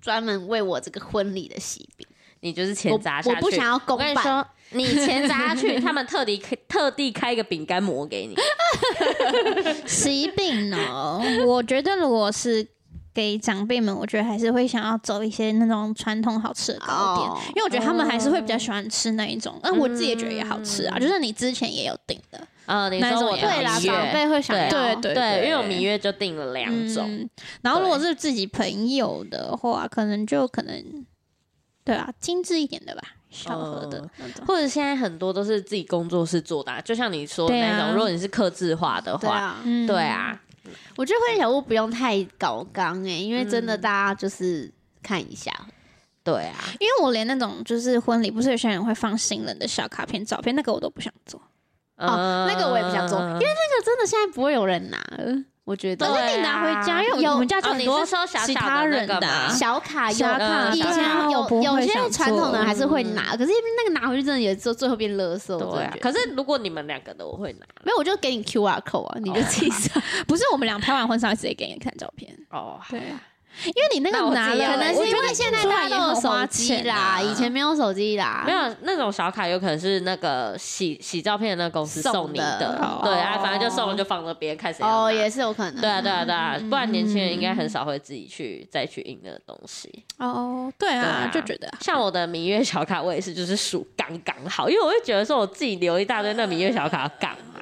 [0.01, 2.07] 专门为我这个婚礼的喜饼。
[2.41, 8.35] 你就是钱我砸下去，我不想要我公办，跟你说，你钱砸下去，他们特地开特地开一个饼干模给你。
[9.87, 12.65] 喜饼呢，我觉得如果是
[13.17, 19.59] 给长辈们，我觉得还是会想要走一些那种传统好吃的糕点，哦因为我觉得他们还是会比较喜欢吃那一种。
[19.63, 27.27] 那、我自己也觉得也好吃啊，就是你之前也有订的，呃，你说我对啦，长辈会想要，对对对，因为我蜜月就订了两种，嗯。
[27.63, 31.05] 然后如果是自己朋友的话，可能就可能
[31.83, 33.01] 对啊，精致一点的吧，
[33.31, 34.07] 小盒的。
[34.45, 40.39] 或者现在很多都是自己工作室做的啊、就像你说那种，如果你是刻字化的话，对啊，嗯对，啊，
[40.95, 43.81] 我觉得婚礼小物不用太搞纲哎，因为真的嗯。
[43.81, 45.51] 大家就是看一下，
[46.23, 51.41] 对啊，因为我连那种就是婚礼，不是有些人会放新人的小卡片、照片，那个我都不想做。
[51.97, 56.07] 哦那个我也不想做因为那个真的现在不会有人拿了，我觉得。
[56.07, 65.99] 对可是你拿回家，因为有我们家很多是说小小的其他人那个啊吗小卡有小卡以对前啊有有些传统的还是会拿，可是那个拿回去真的有时候最后变垃圾，我真对。
[65.99, 69.99] 可是如果你们两个的，我会拿没有，我就给你 Q R code 啊，你就自己扫。
[70.25, 73.01] 不是我们俩拍完婚纱会直接给你看照片，哦，对，
[73.65, 82.77] 因为你那个拿了，可能是因为现在大家都有手机啦，啊以前没有手机啦，没有那种小卡，有可能是那个洗洗照片的那个公司送送你的。
[83.03, 85.81] 对啊，反正就送了就放那边，看谁要哦，也是有可能。
[85.81, 90.03] 对啊，对啊，对啊，不然年轻人应该很少会自己去再去印那个东西。
[90.17, 91.67] 哦，对啊对啊，就觉得。
[91.79, 97.61] 像我的明月小卡，我也是就是数刚刚好，因为我会觉得说我自己留一大堆那明月小卡要干嘛？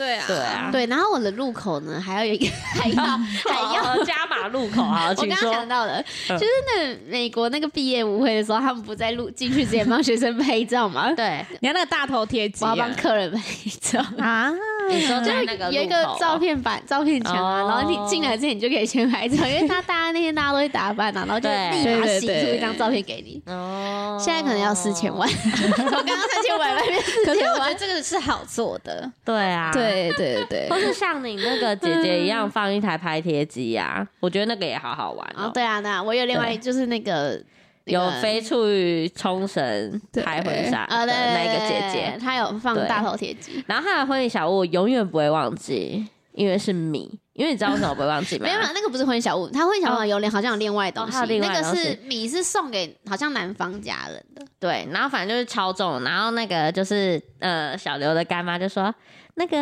[0.00, 3.90] 对啊对啊，对，然后我的入口呢，还要有一个， 还要还要。
[4.04, 5.68] 加码路口，啊， 我刚刚想。
[5.68, 11.12] 到的，就是那美国那个毕业舞会的时候，他们不在录进去之前帮学生拍照吗？
[11.14, 13.42] 对，你看那个大头贴纸我要帮客人拍
[13.80, 14.00] 照。
[14.18, 14.50] 啊，
[14.88, 23.40] 你说个有一个照片板、照片墙啊，哦然后你进来之前你就可以先拍照，因为他大家那天大家都会打扮啊，然后就对立马洗出一张照片给你。
[23.52, 27.74] 哦，现在可能要四千万， 我刚刚三千万，四千万可是我觉得。
[27.80, 29.70] 这个是好做的，对啊，。
[29.72, 35.50] 对对对对 或是像你那个姐姐一样放一台拍贴机呀，我觉得那个也好好玩哦，哦。
[35.52, 37.42] 对啊，对啊，我有另外就是那个
[37.84, 43.62] 有飞出去冲绳拍婚纱啊，的对那个姐姐，她有放大头贴机。
[43.66, 47.18] 然后她的婚礼小物我永远不会忘记，因为是米。
[47.32, 48.44] 因为你知道为什么我不会忘记吗？
[48.46, 54.29] 没有，那个不是婚礼小物，她婚礼小物有两好像有另外东西，那个是米是送给好像男方家人的，
[54.60, 58.94] 对，然后反正就是超重，然后那个就是呃小刘的干妈就说
[59.34, 59.56] 那个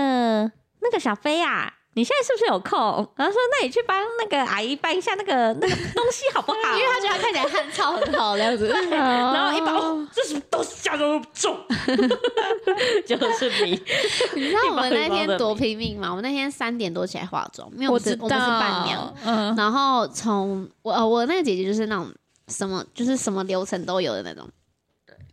[0.80, 1.72] 那个小飞啊。
[1.94, 2.78] 你现在是不是有空？
[3.16, 6.58] 然后说，那你去帮那个阿姨搬一下那个那个东西好不好？
[6.78, 8.68] 因为他觉得他看起来汗臭很好的样子。
[8.88, 11.58] 然后一把，哦，这什么东西加的那么重？
[13.04, 13.82] 就是你，
[14.37, 16.11] 你知道我们那天多拼命吗？
[16.11, 22.06] 我们那天三点多起来化妆，因为我们是我们是伴娘，嗯，然后从我呃我那个姐姐就是那种
[22.46, 24.48] 什么就是什么流程都有的那种。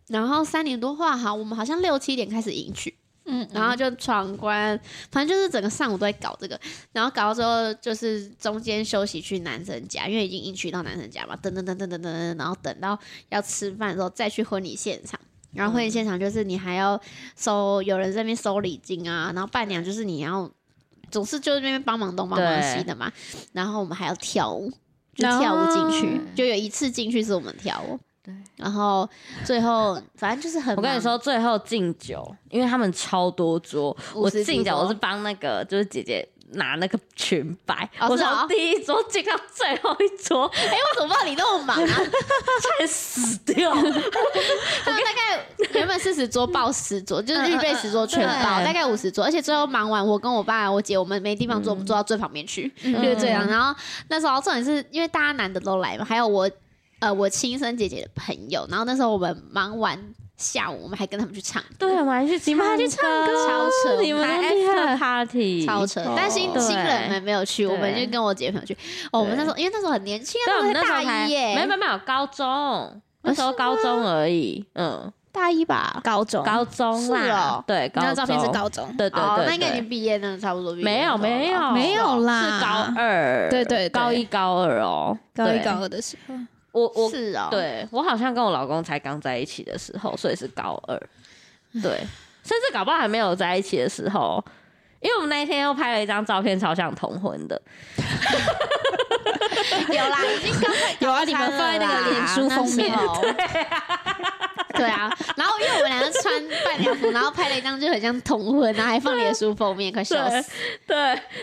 [0.08, 4.80] 然后三点多画好，我们好像六七点开始迎娶，嗯，然后就闯关，
[5.12, 6.60] 反正就是整个上午都在搞这个，
[6.92, 12.98] 然后搞到之后就是中间休息去男生家，因为已经迎娶到男生家嘛，等等等等等等等，然后等到
[13.30, 15.20] 要吃饭的时候再去婚礼现场。
[15.54, 17.00] 然后婚礼现场就是你还要
[17.38, 20.52] 收有人在那边收礼金啊，然后伴娘就是你要
[21.10, 23.10] 总是就是那边帮忙东帮忙西的嘛，
[23.54, 24.70] 然后我们还要跳舞，
[25.16, 29.08] 就跳舞进去，就有一次进去是我们跳舞，对，然后
[29.44, 41.86] 最后反正就是很我跟你说，最后敬酒，因为他们超多桌，我50敬酒我是帮那个就是姐姐拿那个裙摆，我从第一桌敬到最后一桌， 哎、我怎么不知道你那么忙啊？
[41.88, 43.72] 差点死掉。
[43.76, 48.66] 他们大概原本四十桌报十桌，就是预备十桌全包，嗯嗯嗯。
[48.66, 53.46] 大概五十桌，而且最后忙完，我跟我爸、我姐，我们没地方坐，我们坐到最旁边去，就是这样。
[53.48, 56.50] 然后那时候重点是因为大家男的都来嘛，还有我
[57.00, 60.00] 呃我亲生姐姐的朋友，然后那时候我们忙完
[60.38, 66.04] 下午，我们还跟他们去唱歌，对，我们还去，你们还去唱歌，超扯你们还好厉害 after party，超扯。
[66.16, 68.74] 但新对新人们没有去，我们就跟我姐朋友去。
[69.12, 76.02] 哦，我们那时候因为那时候很年轻，啊，我们那时候才大一耶，没有没有没有高中，那时候高中而已，嗯，大一吧。
[76.04, 86.36] 高中，高中是啦哦，对，高中那照片是高中，对对哦，对，那应该已经毕业了，差不多毕业没有没有没有啦是高二，对对对高一高二哦，对高一高二的时候，
[86.76, 91.00] 我我是哦，对我好像跟我老公才刚在一起的时候，所以是高二，
[91.82, 91.98] 对，
[92.44, 94.44] 甚至搞不好还没有在一起的时候，
[95.00, 97.60] 因为我们那一天又拍了一张照片，超像同婚的，
[99.90, 103.24] 有啦，已经刚才有啊你们放在那个脸书封面那时候
[104.76, 106.34] 对啊，然后因为我们两个穿
[106.66, 110.52] 伴娘服，然后拍了一张就很像同婚，然后还放脸书封面，快笑死！
[110.86, 110.98] 对，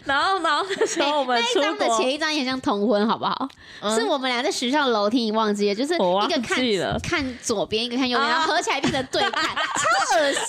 [0.05, 3.49] 然后然后那时候我们那张的前一张也很像同婚，好不好？
[3.81, 5.75] 嗯是我们俩在学校楼梯，你忘记了？
[5.75, 6.63] 就是一个看
[7.03, 10.45] 看左边，一个看右边，啊然后合起来变成对看， 超恶心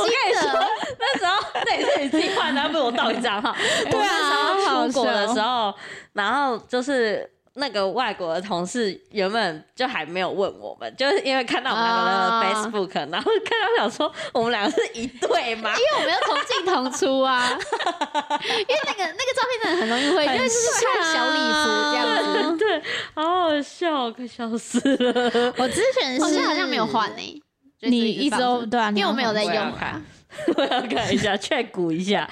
[0.52, 0.68] 的。
[1.00, 3.56] 那时候那也是你自己换的，不是我盗一张哈。
[3.90, 5.74] 对啊出国的笑时候，
[6.14, 7.30] 然后就是。
[7.56, 15.70] 那个外国的同事原本就还没有问我们，就是因为看到我们两个啊的 Facebook，、然后看到想说我们两个是一对吗？
[15.78, 22.58] 因为我们要同进同出啊，因为那个那个照片真的很容易会，因为就是穿小礼服这样子。
[22.66, 22.82] 对，
[23.14, 25.54] 好好笑，快笑死了。
[25.60, 27.43] 我之前是好像没有换呢，就是
[27.90, 30.02] 你一直放着都对啊，因为我没有在用我要啊看。
[30.58, 32.28] 我要看一下，确估一下。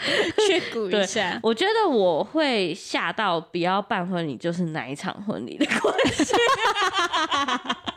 [0.48, 6.34] 去 鼓对一下，我觉得我会吓到不要办婚礼，就是哪一场婚礼的关系。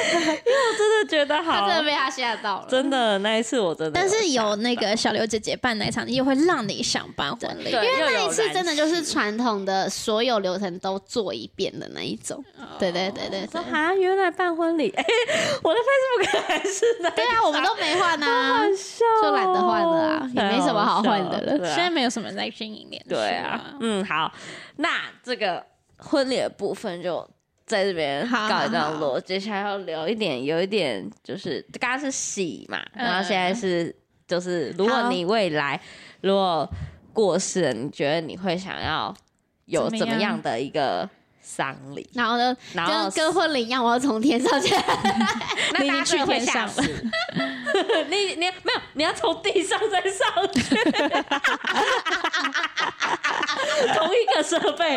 [0.46, 1.52] 因为我真的觉得好。
[1.52, 2.66] 他真，的被他吓到了。
[2.68, 12.42] 真的那一次我真的，但是有那个小刘姐姐办那一场，也会让你想办婚礼，因为那一次真的就是传统的所有流程都做一遍的那一种。
[12.78, 13.46] 对对对对对。
[13.50, 15.04] 说啊，原来办婚礼， 哎、
[15.62, 18.58] 我的 Facebook 还是那对啊，我们都没换啊。
[18.58, 21.66] 好，笑哦，就懒得换了啊也没什么好换的了。
[21.66, 24.32] 现在没有什么人在经营脸书对啊，嗯，好，
[24.76, 24.88] 那
[25.22, 25.64] 这个
[25.98, 27.28] 婚礼的部分就
[27.70, 33.94] 在这边好告一段落，接下来要聊一点，有一点就是刚刚是喜嘛，然后现在是
[34.26, 35.80] 就是，如果你未来
[36.20, 36.68] 如果
[37.12, 39.14] 过世了，你觉得你会想要
[39.66, 41.08] 有怎么样的一个
[41.56, 42.08] 丧礼？
[42.14, 44.76] 然后呢，然后跟跟婚礼一样，我要从天上下。
[44.76, 44.84] 来。
[45.74, 46.66] 那大家去天上。
[46.66, 46.72] 了
[48.08, 50.20] 你你没有，你要从地上再上
[50.52, 50.60] 去，
[53.94, 54.96] 同一个设备。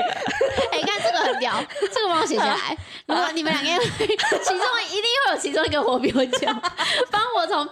[0.72, 2.76] 哎，看这个很屌，这个帮我写下来，
[3.06, 4.16] 然后你们两个会，其
[4.49, 6.62] 中一定会有其中一个我比我强，
[7.12, 7.68] 帮我从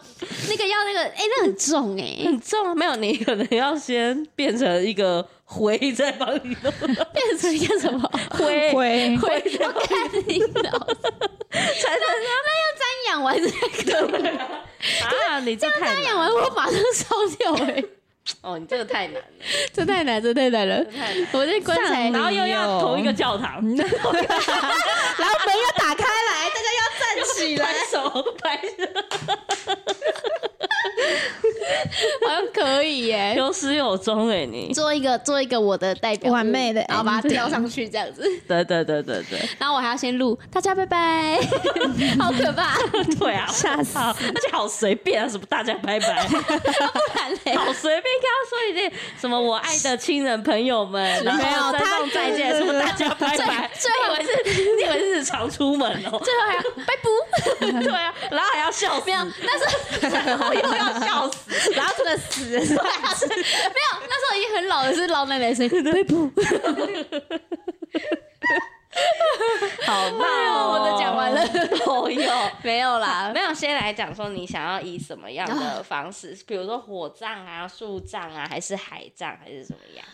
[0.49, 6.71] 那个要那个，哎、那很重哎、很重啊，没有你可能要先变成一个灰，在帮你弄。
[7.13, 8.09] 变成一个什么？
[8.31, 10.95] 灰灰灰我看你老师，
[11.51, 13.49] 才能那要瞻仰完这
[13.83, 13.91] 个，
[15.27, 15.39] 啊！
[15.41, 17.05] 你这太瞻仰完我马上烧
[17.37, 17.83] 掉哎、
[18.41, 19.23] 哦，你这个太难了，
[19.73, 20.83] 这太难，这太难了。
[20.85, 21.27] 太难。
[21.33, 27.65] 我在棺材，然后又要同一个教堂， 然后门要打开来，大家要站起来。
[27.65, 27.73] 拍。
[27.91, 27.99] 手
[28.41, 28.45] 拍
[29.65, 29.71] 手，
[32.27, 34.71] 好像可以耶、有始有终哎，你。
[34.73, 39.39] 做一个做一个我的代表完美的然后把它吊上去这样子，对对对对对。
[39.59, 41.39] 然后我还要先录大家拜拜，
[42.19, 42.75] 好可怕，
[43.19, 43.45] 对啊！
[43.51, 43.97] 吓死。
[43.97, 47.55] 好而且好随便啊，什么大家拜拜，不然嘞。
[47.55, 56.19] 好随便，跟他说一句什么我爱的亲人朋友们，然没有后郑他重再见，什么大家拜拜，最以为是你以为是日常出门哦？
[56.23, 59.25] 最后还要拜不， 对啊，然后还要笑不要，
[60.01, 62.75] 但是然后又要笑死， 然后真的死了，没有，
[64.07, 66.29] 那时候已经很老了，是老奶奶声音，拜不，
[69.85, 70.71] 好闹哦！
[70.73, 71.41] 我都讲完了，
[71.87, 72.51] 哦哟。
[72.61, 80.05] 没有啦没，有，先来讲说你想要以什么样的方式，比如说火葬啊、树葬啊，还是海葬，还是怎么样？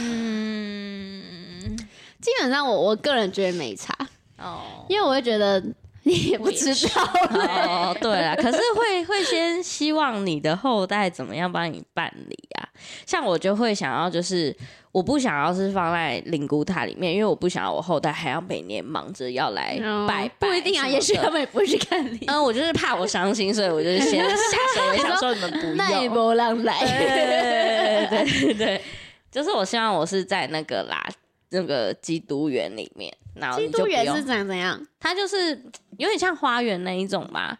[0.00, 1.76] 嗯，
[2.22, 3.94] 基本上我我个人觉得没差，
[4.38, 5.62] 哦因为我会觉得
[6.04, 12.68] 你也不知道，哦，对啊，可是会 会先希望你的后代怎么样帮你办理啊？
[13.04, 14.56] 像我就会想要，就是
[14.92, 19.76] 我不想要是放在灵骨塔里面，因为我不想要我后代还要每年忙着要来
[20.06, 21.28] 拜拜，不一定啊，也许他。
[21.28, 24.36] 们也不会去看你，嗯，我就是怕我伤心，所以我就是先下
[24.76, 26.14] 手为强， 说你们不那也用。
[26.14, 28.82] 不让来，对对对对，
[29.30, 31.06] 就是我希望我是在那个啦，
[31.50, 34.80] 那个基督园里面，然后基督园是长怎样？
[35.00, 35.50] 它就是
[35.98, 37.58] 有点像花园那一种吧？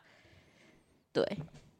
[1.13, 1.25] 对，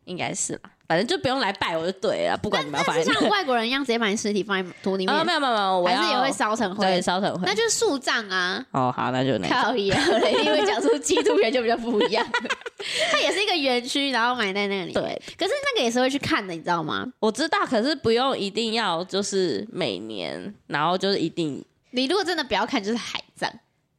[0.05, 0.71] 应该是吧。
[0.89, 3.13] 反正就不用来拜我就对了，不管你们要放在哪。
[3.13, 7.03] 是像外国人一样直接把你尸体放在土里面啊，，没有没有没有，我要还是也会烧成对灰？
[7.03, 7.55] 烧成灰那。
[7.55, 8.65] 就是树葬啊。
[8.71, 9.55] 哦，好，那就那个。
[9.55, 10.01] 靠一样，
[10.43, 12.27] 因为讲出基督园就比较不一样。
[13.13, 14.95] 它也是一个园区，然后埋在那里。
[14.95, 15.03] 对，
[15.37, 17.07] 可是那个也是会去看的，你知道吗？
[17.21, 23.28] 我知道，可是不用一定要就是每年，然后就是一定你如果真的不要看，就是海葬，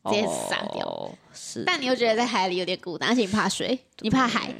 [0.05, 0.85] 直接撒掉。
[0.85, 4.53] 哦是，但你又觉得在海里有点孤单，而且你怕水，你怕海，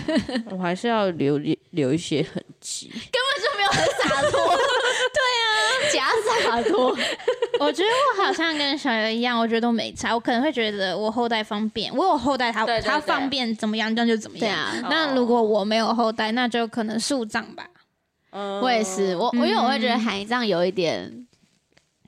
[0.50, 1.40] 我还是要留
[1.70, 2.88] 留一些痕迹。
[2.90, 4.56] 根本就没有很洒脱。
[5.16, 5.48] 对啊，
[5.92, 6.08] 假
[6.44, 6.94] 洒脱。
[7.58, 10.12] 我觉得我好像跟小游一样，我觉得都没差。
[10.12, 14.58] 我可能会觉得我后代方便，我有后代他他方便怎么样，那就怎么样。
[14.90, 17.66] 那如果我没有后代，那就可能树葬吧。
[18.30, 21.25] 嗯我也是，我我因为我会觉得海葬有一点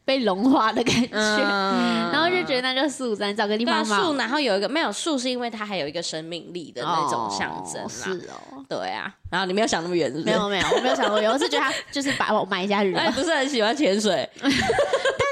[0.09, 8.11] 被融化的感觉，嗯然后就觉得那就树葬，找个地方树，然后有一个没有树，是因为它还有一个生命力的那种象征哦是。
[8.31, 8.65] 哦。
[8.67, 10.25] 对啊，然后你没有想那么远，是不是？
[10.25, 13.11] 没有没有，我没有想过，我是觉得它就是把我埋下去了 哎，。
[13.11, 14.51] 不是很喜欢潜水，但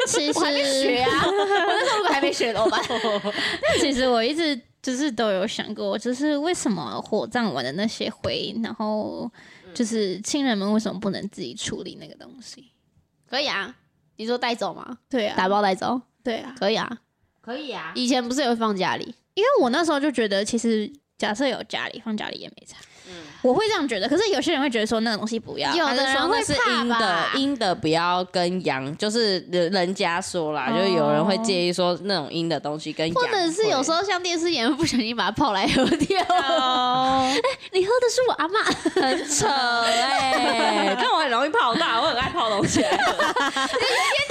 [0.06, 2.78] 其我还没实学啊， 我那时候还没学怎么办？
[2.86, 9.30] 但其实我一直就是都有想过，就是为什么火葬完的那些灰，然后
[9.74, 12.72] 就是亲人们为什么不能自己处理那个东西？
[13.28, 13.74] 可以啊，
[14.16, 14.98] 你说带走吗？
[15.08, 16.98] 对啊，打包带走，对啊，可以啊。
[17.40, 17.92] 可以啊。
[17.94, 19.14] 以前不是也会放家里？
[19.34, 22.76] 因为我那时候就觉得，其实假设有家里放家里也没差，
[23.08, 23.14] 嗯。
[23.42, 24.08] 我会这样觉得。
[24.08, 30.76] 可是有些人会觉得说那个东西不要，有的人会是怕阴的，阴的不要跟阳，就是人人家说啦，哦。
[30.76, 37.30] 就是有人会介意说那种阴的东西跟阳，或者是有时候像电视演员不小心把它泡来喝掉，哦，
[37.72, 38.60] 你喝的是我阿妈，
[39.00, 42.80] 很扯哎， 但我很容易泡大，我很爱泡东西。
[42.80, 42.90] 一天。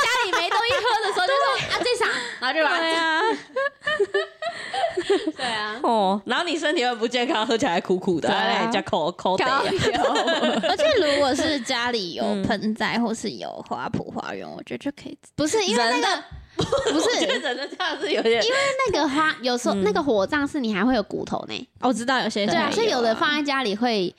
[0.05, 2.05] 家里没东西喝的时候就说啊这啥，
[2.39, 2.83] 然后就把它
[5.35, 8.35] 对啊，哦，然后你身体又不健康，喝起来苦苦的，对。
[10.69, 15.17] 而且如果是家里有嗯盆栽或是有花圃花园，我觉得就可以。
[15.35, 16.23] 不是因为那人个
[16.93, 18.55] 不是我觉得人的这样是有点，因为
[18.87, 21.67] 那个花，有时候嗯那个火葬是你还会有骨头呢。
[21.81, 24.13] 我知道有些对啊，所以有的啊放在家里会。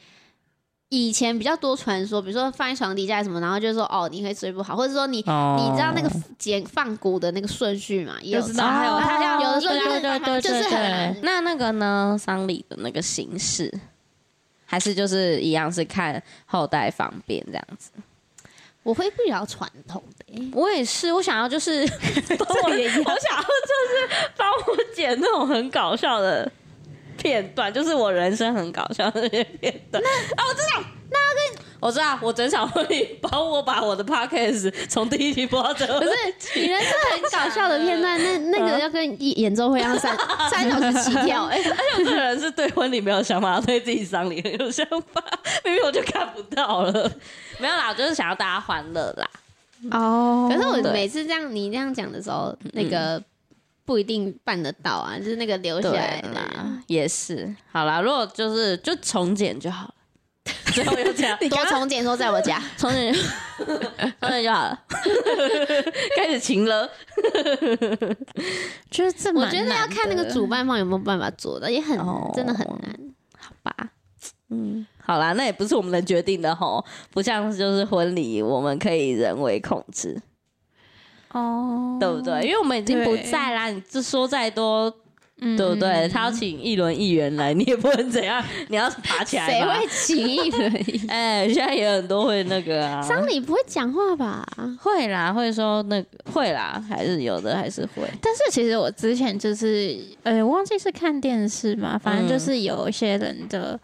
[0.88, 5.56] 以前比较多传说，比如说放在床底下什么，然后就说哦你会睡不好，或者说你、哦。
[5.58, 6.08] 你知道那个
[6.38, 8.42] 捡放骨的那个顺序嘛，也有。
[8.42, 13.72] 知道还有差它要有的时候就是对对对就是对很对那那个呢，丧礼的那个形式，
[14.64, 17.90] 还是就是一样是看后代方便这样子。
[18.84, 21.84] 我会比较传统的、欸，我也是，我想要就是
[22.38, 26.48] 帮我，我想要就是帮我剪那种很搞笑的
[27.16, 30.02] 片段， 就是我人生很搞笑的那些片段。
[30.02, 30.08] 啊，
[30.48, 36.00] 我知道，那跟我知道，我整场婚礼帮我把我的 podcast 从第一集播到最后。
[36.00, 36.12] 不是，
[36.60, 40.16] 你人生很搞笑的片段，那 那个要跟演演奏会一样三
[40.50, 45.22] 三小时起跳，哎、而且我这个人是对婚礼没有想法，对自己丧礼很有想法，
[45.64, 47.10] 明明我就看不到了。
[47.58, 49.28] 没有啦，我就是想要大家欢乐啦。
[49.90, 53.22] 哦可是我每次这样你这样讲的时候，那个
[53.86, 56.28] 不一定办得到啊，就是那个留下来的。
[56.32, 57.54] 啦，也是。
[57.72, 59.94] 好啦，如果就是就重剪就好了。
[60.72, 63.12] 最后又这样， 多重剪说在我家， 重剪，
[64.20, 64.78] 重剪就好了。
[66.16, 66.88] 开始晴了，
[68.90, 71.98] 觉得这我蛮觉得要看那个主办方有没有办法做到，也很
[72.34, 72.96] 真的很难。
[73.38, 73.74] 好吧？
[74.50, 80.20] 嗯，好啦，那也不是我们能决定的吼，不像就是婚礼，我们可以人为控制，
[81.36, 82.42] 哦，对不对？
[82.42, 84.92] 因为我们已经不在啦，你这说再多，
[85.40, 86.08] 嗯对不对？
[86.08, 90.72] 他要请一轮议员来，你也不能怎样， 你要爬起来谁会请一轮？
[91.08, 94.46] 哎、现在也很多会那个啊，丧礼不会讲话吧？
[94.80, 98.08] 会啦，会说那个会啦，还是有的，还是会。
[98.22, 103.78] 但是其实我之前就是，呃，我忘记是看电视嘛，反正就是有一些人的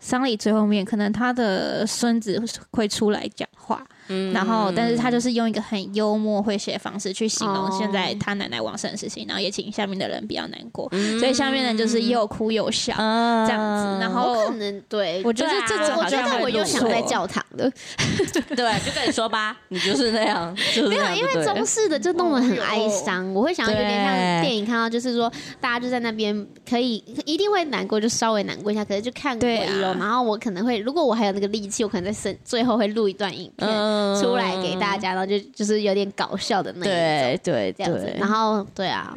[0.00, 2.42] 丧礼最后面，可能他的孙子
[2.72, 4.32] 会出来讲话，嗯。
[4.32, 7.76] 然后但是他就是用一个很幽默诙谐的方式去形容哦。
[7.78, 11.18] 现在他奶奶往生的事情，然后也请下面的人不要难过，嗯。
[11.18, 12.94] 所以下面人就是又哭又笑。
[12.96, 16.94] 啊这样子然后可能对，我觉得这种我觉得我又想录错。
[16.94, 17.70] 在教堂的，
[18.54, 36.92] 对，就跟你说吧，你就是那样， 就是没有，因为中式的就弄得很哀伤，我会想要有点像电影看到，就是说大家就在那边可以一定会难过，就稍微难过一下，可是就看过对啊一楼，然后我可能会，如果我还有那个力气，我可能在生最后会录一段影片嗯出来给大家，然后就就是有点搞笑的那一种。
[36.92, 39.16] 对对这样子，，然后对啊，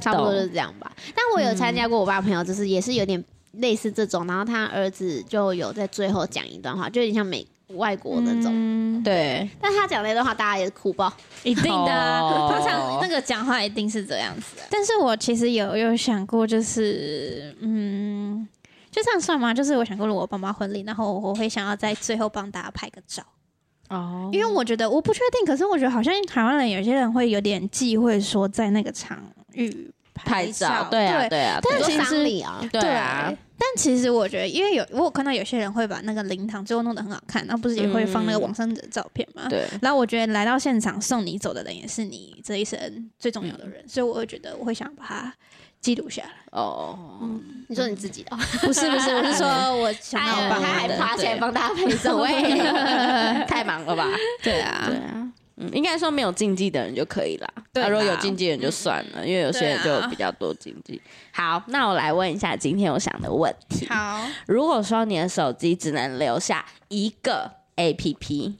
[0.00, 0.90] 差不多就是这样吧。
[1.14, 3.22] 但我有参加过我爸朋友，就是也是有点
[3.52, 7.46] 类似这种，然后他儿子就有在最后讲一段话，就有点像美
[7.76, 8.50] 外国那种。
[8.52, 11.12] 嗯，对，但他讲那段话，大家也是哭爆。
[11.42, 14.62] 一定的通常那个讲话一定是这样子、的。
[14.70, 18.46] 但是我其实有有想过，就是嗯，
[18.90, 19.54] 就这样算吗？
[19.54, 23.22] 就是我想过，了我爸妈婚礼，然后我会想要在最后帮大家拍个照，
[23.88, 29.18] 哦因为我觉得我不确定，可是我觉得好像台湾人有些人会有点忌讳说在那个场
[29.52, 29.90] 域
[30.24, 39.46] 拍照照，，对啊对啊，对啊但其实对啊，但其实我觉得，因为有我有看到有些人会把那个灵堂最后弄得很好看，然后不是也会放那个往生者的照片吗？
[39.48, 45.34] 对，然后我觉得来到现场送你走的人，也是你这一生最重要的人，所以我会觉得我会想把它
[45.80, 46.30] 记录下来。
[46.52, 46.98] 哦，
[47.68, 49.46] 你说你自己的哦，不是不是，我是说
[49.78, 52.30] 我想要帮他还的爬起来帮大家拍照，喂，
[53.46, 54.08] 太忙了吧？
[54.42, 55.28] 对啊对，啊。
[55.60, 57.48] 嗯，应该说没有禁忌的人就可以啦。
[57.70, 61.00] 对啊，如果有啦禁忌的人就算了，因为有些人就比较多禁忌。
[61.32, 63.86] 好，那我来问一下今天我想的问题。
[63.86, 68.54] 好，如果说你的手机只能留下一个 app，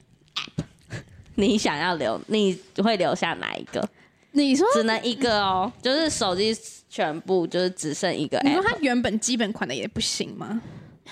[1.36, 3.88] 你想要留，你会留下哪一个？
[4.32, 6.54] 你说只能一个哦，就是手机
[6.88, 8.62] 全部就是只剩一个你说。
[8.62, 10.60] 它原本基本款的也不行吗？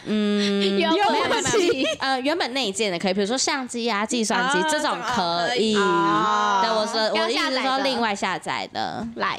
[0.05, 1.05] 嗯，有没有
[1.99, 5.75] 呃，原本那一件的可以，比如说相机啊、计算机啊这种可以。
[5.77, 9.07] 哦对，我说我意思说另外下载的。
[9.17, 9.39] 来，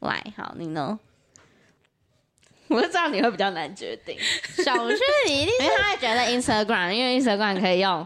[0.00, 0.98] 来，好，你呢？
[2.68, 4.16] 我就知道你会比较难决定，
[4.64, 8.04] 小旭你一定因为他会觉得 Instagram，因为 Instagram 可以用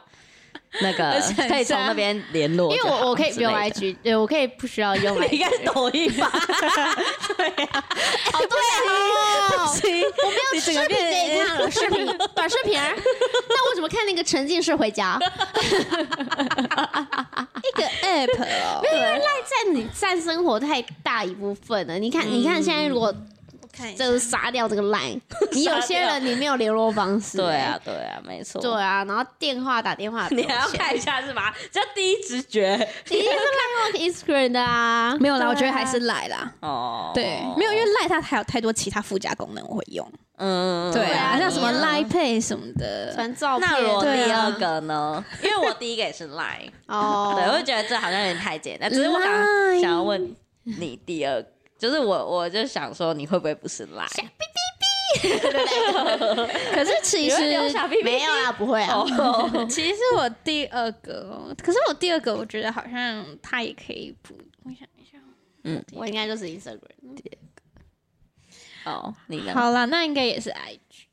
[0.82, 6.30] 那个可以从那边联络因为我我可以不用 IG，对我可以不需要用 你应该是抖音吧？
[7.36, 7.84] 对呀，
[8.32, 12.94] 哦对哦，行，我没有视频可以看了，视频短视频儿，
[13.48, 15.18] 那我怎么看那个沉浸式回家？
[17.64, 21.98] 一个 app 哦，因为赖在你占生活太大一部分了。
[21.98, 23.14] 你看，你看现在如果我
[23.78, 24.04] 看一下。
[24.04, 25.16] 就是杀掉这个赖，
[25.52, 31.54] 你有些人你没有联络方式，对啊，对啊，没错，对啊，然后电话打电话，你还要看一下是吧？
[31.70, 32.76] 这第一直觉。
[33.08, 36.52] 你一定是赖用 Instagram 的啊，没有啦，我觉得还是赖啦。
[36.60, 40.10] 哦，对，没有，因为赖它还有太多其他附加功能我会用。
[40.40, 43.12] 嗯，对啊啊，像什么 Line Pay 什么的。
[43.12, 43.68] 传照片。
[43.68, 44.26] 那如果对啊。
[44.26, 45.24] 第二个呢？
[45.42, 48.88] 因为我第一个也是 Line，哦，对，我就觉得这好像有点太简单。
[48.88, 51.48] 只是我想 Line 想要问你第二个，
[51.78, 54.28] 就是我我就想说你会不会不是 Line？
[56.74, 58.94] 可是其你会留实小屁屁没有啊，不会啊。
[58.94, 64.34] 哦， 其实我第二个哦，可是我第二个我觉得好像他也可以补。
[64.64, 65.18] 我想一下，
[65.64, 66.78] 嗯我应该就是 Instagram。
[68.84, 69.54] 哦，你呢？
[69.54, 71.06] 好啦，那应该也是 IG。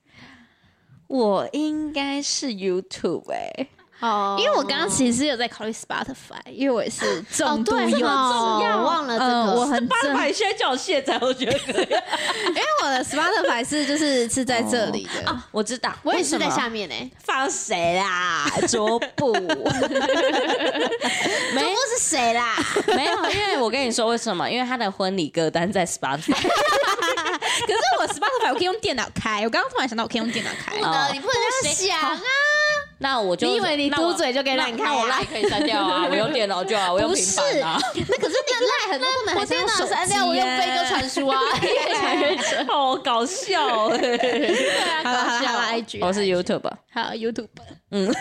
[1.08, 3.68] 我应该是 YouTube 哎、
[4.02, 11.86] 哦因为我刚刚其实有在考虑 Spotify，因为我也是哦重度对用者，哦我忘了这个，我 Spotify 现在叫我卸载，我觉得可以。
[11.86, 17.12] 因为我的 Spotify 是就是是在这里的， 啊，我知道，我也是在下面呢。
[17.24, 18.52] 放谁啦？
[18.68, 19.40] 桌布没
[21.62, 22.56] 有是谁啦？
[22.88, 24.50] 没有，因为我跟你说为什么？
[24.50, 26.34] 因为他的婚礼歌单在 Spotify。
[26.34, 32.20] 可是我 Spotify 我可以用电脑开，我刚刚突然想到我可以用电脑开不，能，你不能这样想啊！
[33.06, 37.80] 那我就你以为你那我嘟嘴就可以让你开啊那那我 line 可以删掉啊，我用电脑就好，我用平不是板啊。
[37.94, 42.66] 那可是你赖很多功能 我电脑删掉，我用飞鸽传书啊，越传越准。
[42.66, 43.98] 好搞笑哎！
[44.00, 47.48] 对啊，搞笑，IG 我是 YouTube，好 YouTube，
[47.92, 48.12] 嗯。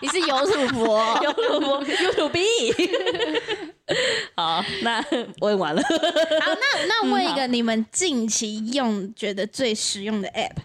[0.00, 2.90] 你是有土博，YouTube YouTube。
[4.36, 5.04] 好，那
[5.40, 5.82] 问完了。
[5.82, 5.88] 好，
[6.54, 10.58] 那那问一嗯个你们近期用觉得最实用的 App，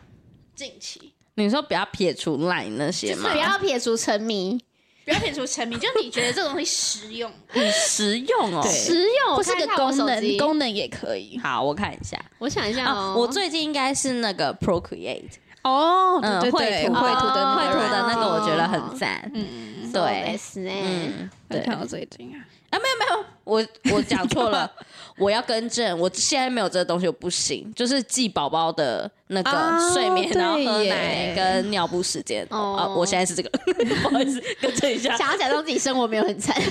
[0.56, 3.32] 近期你说不要撇除 Line 那些吗？
[3.32, 4.60] 不要撇除沉迷，
[5.04, 8.62] 不要撇除沉迷，就你觉得这个东西实用，很实用哦。
[8.68, 9.36] 实用。
[9.36, 11.40] 不是个功能，功能也可以。
[11.42, 15.24] 好，我看一下我想一下啊哦，，我最近应该是那个 Procreate，
[15.64, 19.32] 哦嗯，绘图绘图的哦绘图的那个，我觉得哦很赞。
[19.34, 21.62] 嗯，对，是哎，嗯，对。
[21.62, 24.70] 到最近啊，啊，没有没有，我我讲错了，
[25.18, 32.46] 我要更正，我现在没有这个东西，我不行，就是记宝宝的那个啊睡眠，对然后喝奶跟尿布时间。
[32.50, 33.50] 哦啊，我现在是这个，
[34.02, 35.16] 不好意思，更正一下。
[35.16, 36.56] 想要假装自己生活没有很惨。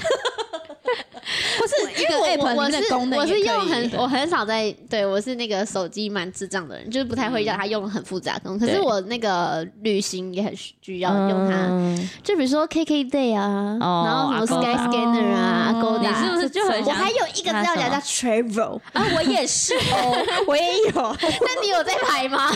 [1.59, 8.61] 或是一个我 App 我我是里面的功能我是用很我很少在对我是那个手机蛮智障的人，就是不太会叫它用很复杂的功能。
[8.66, 20.93] 可是我那个旅行也很需要用它，嗯就比如说 KK Day 啊，哦然后什么 Sky Scanner 啊哦，Agoda，你是不是就很想我还有一个资料夹叫 Travel，啊，我也是 哦，我也有，
[21.23, 22.51] 那你有在排吗？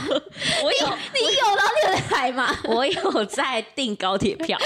[0.63, 2.55] 我有你有，然后你有在排吗？
[2.65, 4.59] 我有在订高铁票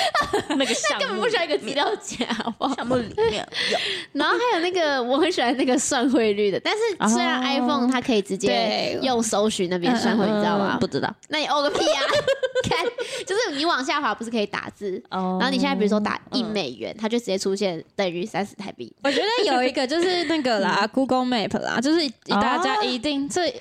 [0.51, 2.74] 那个项目，根本不需要一个资料夹，好不好？
[2.76, 3.78] 项目里面有。
[4.12, 10.76] 然后还有那个，我很喜欢那个算汇率的，但是虽然哦 iPhone 它可以直接用搜寻那边算汇，你知道吗？
[10.76, 10.80] 嗯？
[10.80, 11.14] 不知道。
[11.28, 12.03] 那你哦个屁啊！
[12.68, 12.84] 看，
[13.26, 15.38] 就是你往下滑不是可以打字，哦。
[15.41, 18.93] 然后你现在比如说打一美元，它就直接出现等于三十台币。
[19.03, 23.53] 我觉得有一个就是那个啦， Google Map 啦，就是大家一定这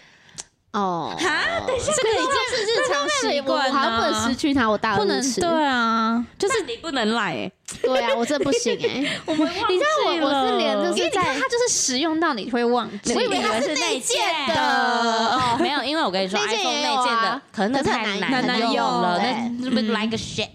[0.72, 5.42] 哦，哈，等一下，这个已经是日常习我惯我好像不能失啊，去它，我大不能而无耻。
[5.42, 7.52] 对啊，就是你不能赖哎，
[7.82, 9.10] 对啊，我这不行哎。
[9.26, 14.54] 我们你知道我我是连就因为是在你看它就是使用到你会忘记，我以为它是内建的。
[14.56, 20.50] 哦，没有，因为我跟你说内建的可能那太难难用了，用那是不是 like a shit？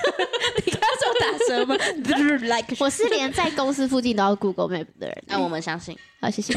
[0.64, 1.76] 你刚刚说打折吗？
[2.56, 5.22] Like 我是连在公司附近都要 Google Map 的人。
[5.26, 6.54] 那我们相信，好，谢谢。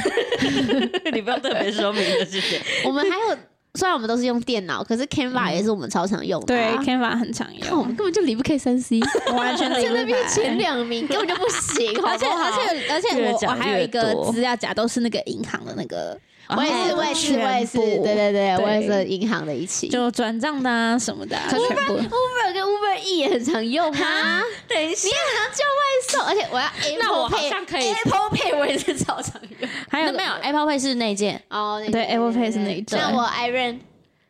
[1.14, 2.62] 你不要特别说明的，谢谢。
[2.86, 3.38] 我们还有，
[3.76, 6.82] 虽然我们都是用电脑，可是 Canva 也是我们超常用的对啊。
[6.84, 9.00] Canva 很常用我用，们根本就离不开三 C，
[9.34, 16.18] 完全离不在那边前两名根本就不行，好而且不好而且而且我我还有一个资料夹都是那个银行的那个，
[16.50, 19.88] 我也是，哦我也是，我也是，对对对，我也是银行的一起。
[19.88, 21.94] 就转账的啊什么的啊，全部。
[21.98, 25.08] Uber 跟 Uber E 也很常用啊，等一下。
[25.08, 27.88] 你，也很常叫外送，而且我要 Apple 那我好 Pay 像可以。
[27.88, 29.70] Apple Pay 我也是超常用。
[29.90, 33.80] 还有没有？Apple Pay 是内建，哦，那对 Apple Pay 是那一件那我 Iron，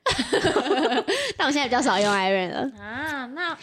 [1.38, 2.72] 但我现在比较少用 Iron 了。
[2.80, 3.58] 啊，那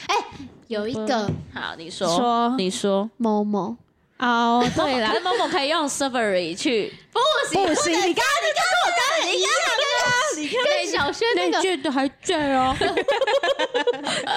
[0.69, 1.31] 有一个。
[1.55, 2.55] 好，你说，说。
[2.59, 3.77] 你说，某某，
[4.21, 5.13] 哦， 对可啦。
[5.15, 6.93] 是，某某可以用 Safari 去。
[7.13, 7.19] 不
[7.53, 9.51] 行不行，你刚刚你跟我刚刚一样
[10.65, 12.75] 跟小轩那个建的还在哦，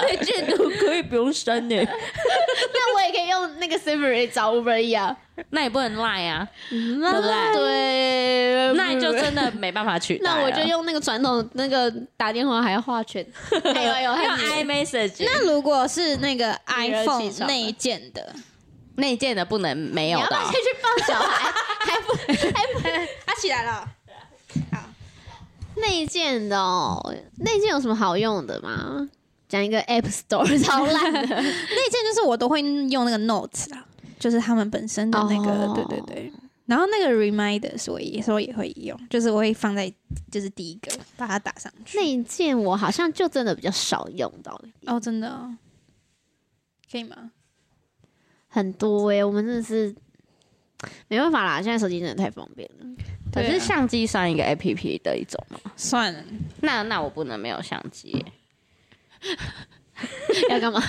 [0.02, 1.76] 内建的可以不用删呢，
[2.74, 5.16] 那我也可以用那个 Siri 找 Uber E 啊，
[5.50, 7.54] 那也不能赖啊，对不对？
[7.54, 10.24] 对，那你就真的没办法取代。
[10.24, 13.24] 那我就用那个传统那个打电话还要画圈，
[13.74, 14.30] 还有有还有
[14.64, 18.34] iMessage，那如果是那个 iPhone 内建的，
[18.96, 20.60] 内建的不能没有的哦要不要先。
[20.60, 21.52] 去抱小孩？
[21.80, 23.88] 还不还不它起来了。
[24.72, 24.78] 好
[25.76, 27.14] 内建的哦？
[27.38, 29.08] 内建有什么好用的吗？
[29.48, 33.84] 讲一个 App Store 超烂的，内建就是我都会用那个 Notes 啦，
[34.18, 36.32] 就是他们本身的那个，哦对对对。
[36.66, 39.92] 然后那个 Reminders 我也说也会用，就是我会放在
[40.32, 41.98] 就是第一个把它打上去。
[41.98, 45.54] 内建我好像就真的比较少用到哦，真的、哦，
[46.90, 47.32] 可以吗？
[48.54, 49.92] 很多哎、我们真的是
[51.08, 52.86] 没办法啦，现在手机真的太方便了。
[53.32, 55.58] 可是相机算一个 A P P 的一种吗？
[55.76, 56.24] 算了，
[56.60, 58.24] 那那我不能没有相机耶。
[60.50, 60.80] 要干嘛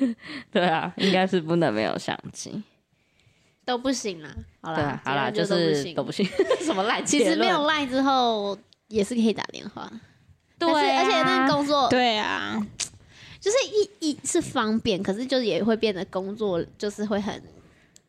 [0.52, 2.62] 对啊，应该是不能没有相机。
[3.64, 4.28] 都不行啦。
[4.60, 5.46] 好啦，，啊好啦，就。
[5.46, 6.28] 是都不行。
[6.60, 8.58] 什么赖其实没有 Line 之后
[8.88, 9.90] 也是可以打电话，
[10.58, 12.60] 对啊，而且那工作对啊，
[13.44, 13.56] 就是
[14.00, 17.42] 一一是方便，可是就是也会变得工作就是会很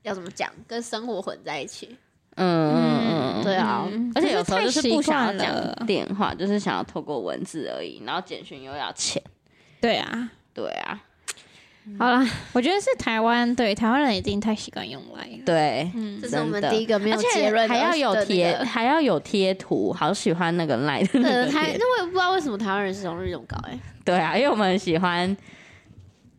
[0.03, 1.97] 要怎么讲，跟生活混在一起。
[2.37, 9.21] 嗯嗯嗯，对啊，而且有时候就是不想要讲电话，就是想要透过文字而已，然后简讯又要钱，
[9.81, 11.03] 对啊，对啊，
[11.99, 15.43] 好啦，我觉得是台湾，对台湾人已经太习惯用来了。
[15.45, 16.19] 对，嗯。
[16.21, 25.35] 这是我们的第一个没有而且结论还要有贴，还要有贴图，好喜欢那个赖的那呃，个贴台那我也不知道为什么台湾人是用日用高哎、对啊，因为我们很喜欢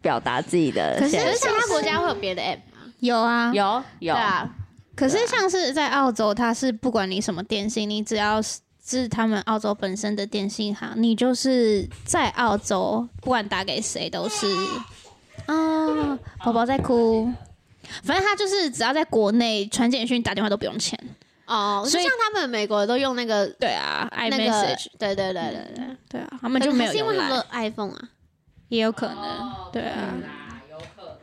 [0.02, 2.92] 表达自己的可是其他国家会有别的 app 吗？
[3.00, 4.14] 有啊，有有。
[4.14, 4.48] 啊，
[4.96, 14.46] 可是像是在澳洲，它是不管你什么电信，你只要是是他们澳洲本身的电信行，你就是在澳洲，不管打给谁都是
[15.46, 17.32] 啊，宝宝在哭。
[18.02, 20.98] 反正他就是只要在国内传简讯、打电话都不用钱。
[21.46, 28.08] 哦，所以像他们美国都用那个对啊那个，iMessage，，对对对对对，对啊，他们就没有可是因为他们有 iPhone 啊。
[28.68, 30.12] 也有可能，对啊，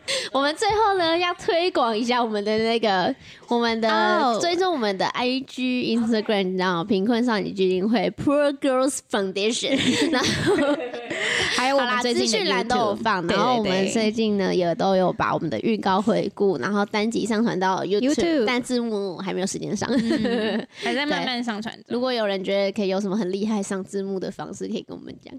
[0.33, 3.13] 我们最后呢要推广一下我们的那个
[3.47, 9.77] 我们的、哦追踪我们的 IG、Instagram，你知道吗贫困少女基金会 Poor Girls Foundation，
[10.11, 10.75] 然后
[11.55, 19.89] 还有我们最近的讯栏都有放，然后我们最近呢也都有把我们的预告回顾，然后单集上传到 YouTube，, YouTube 但字幕还没有时间上。
[19.91, 21.77] 嗯还在慢慢上传。
[21.87, 25.33] 如果有人觉得可以有什么很厉害上字幕的方式，可以跟我们讲。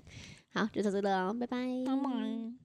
[0.55, 2.64] 好，就到这了哦，拜拜。